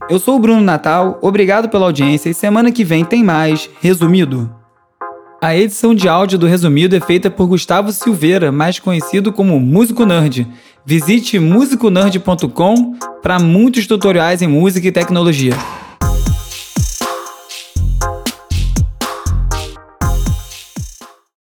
Eu 0.09 0.19
sou 0.19 0.35
o 0.35 0.39
Bruno 0.39 0.61
Natal, 0.61 1.17
obrigado 1.21 1.69
pela 1.69 1.85
audiência 1.85 2.29
e 2.29 2.33
semana 2.33 2.71
que 2.71 2.83
vem 2.83 3.05
tem 3.05 3.23
mais 3.23 3.69
Resumido. 3.81 4.60
A 5.43 5.55
edição 5.55 5.95
de 5.95 6.07
áudio 6.07 6.37
do 6.37 6.45
Resumido 6.45 6.95
é 6.95 6.99
feita 6.99 7.27
por 7.27 7.47
Gustavo 7.47 7.91
Silveira, 7.91 8.51
mais 8.51 8.77
conhecido 8.77 9.33
como 9.33 9.59
Músico 9.59 10.05
Nerd. 10.05 10.47
Visite 10.85 11.39
musiconerd.com 11.39 12.93
para 13.23 13.39
muitos 13.39 13.87
tutoriais 13.87 14.43
em 14.43 14.47
música 14.47 14.87
e 14.87 14.91
tecnologia. 14.91 15.53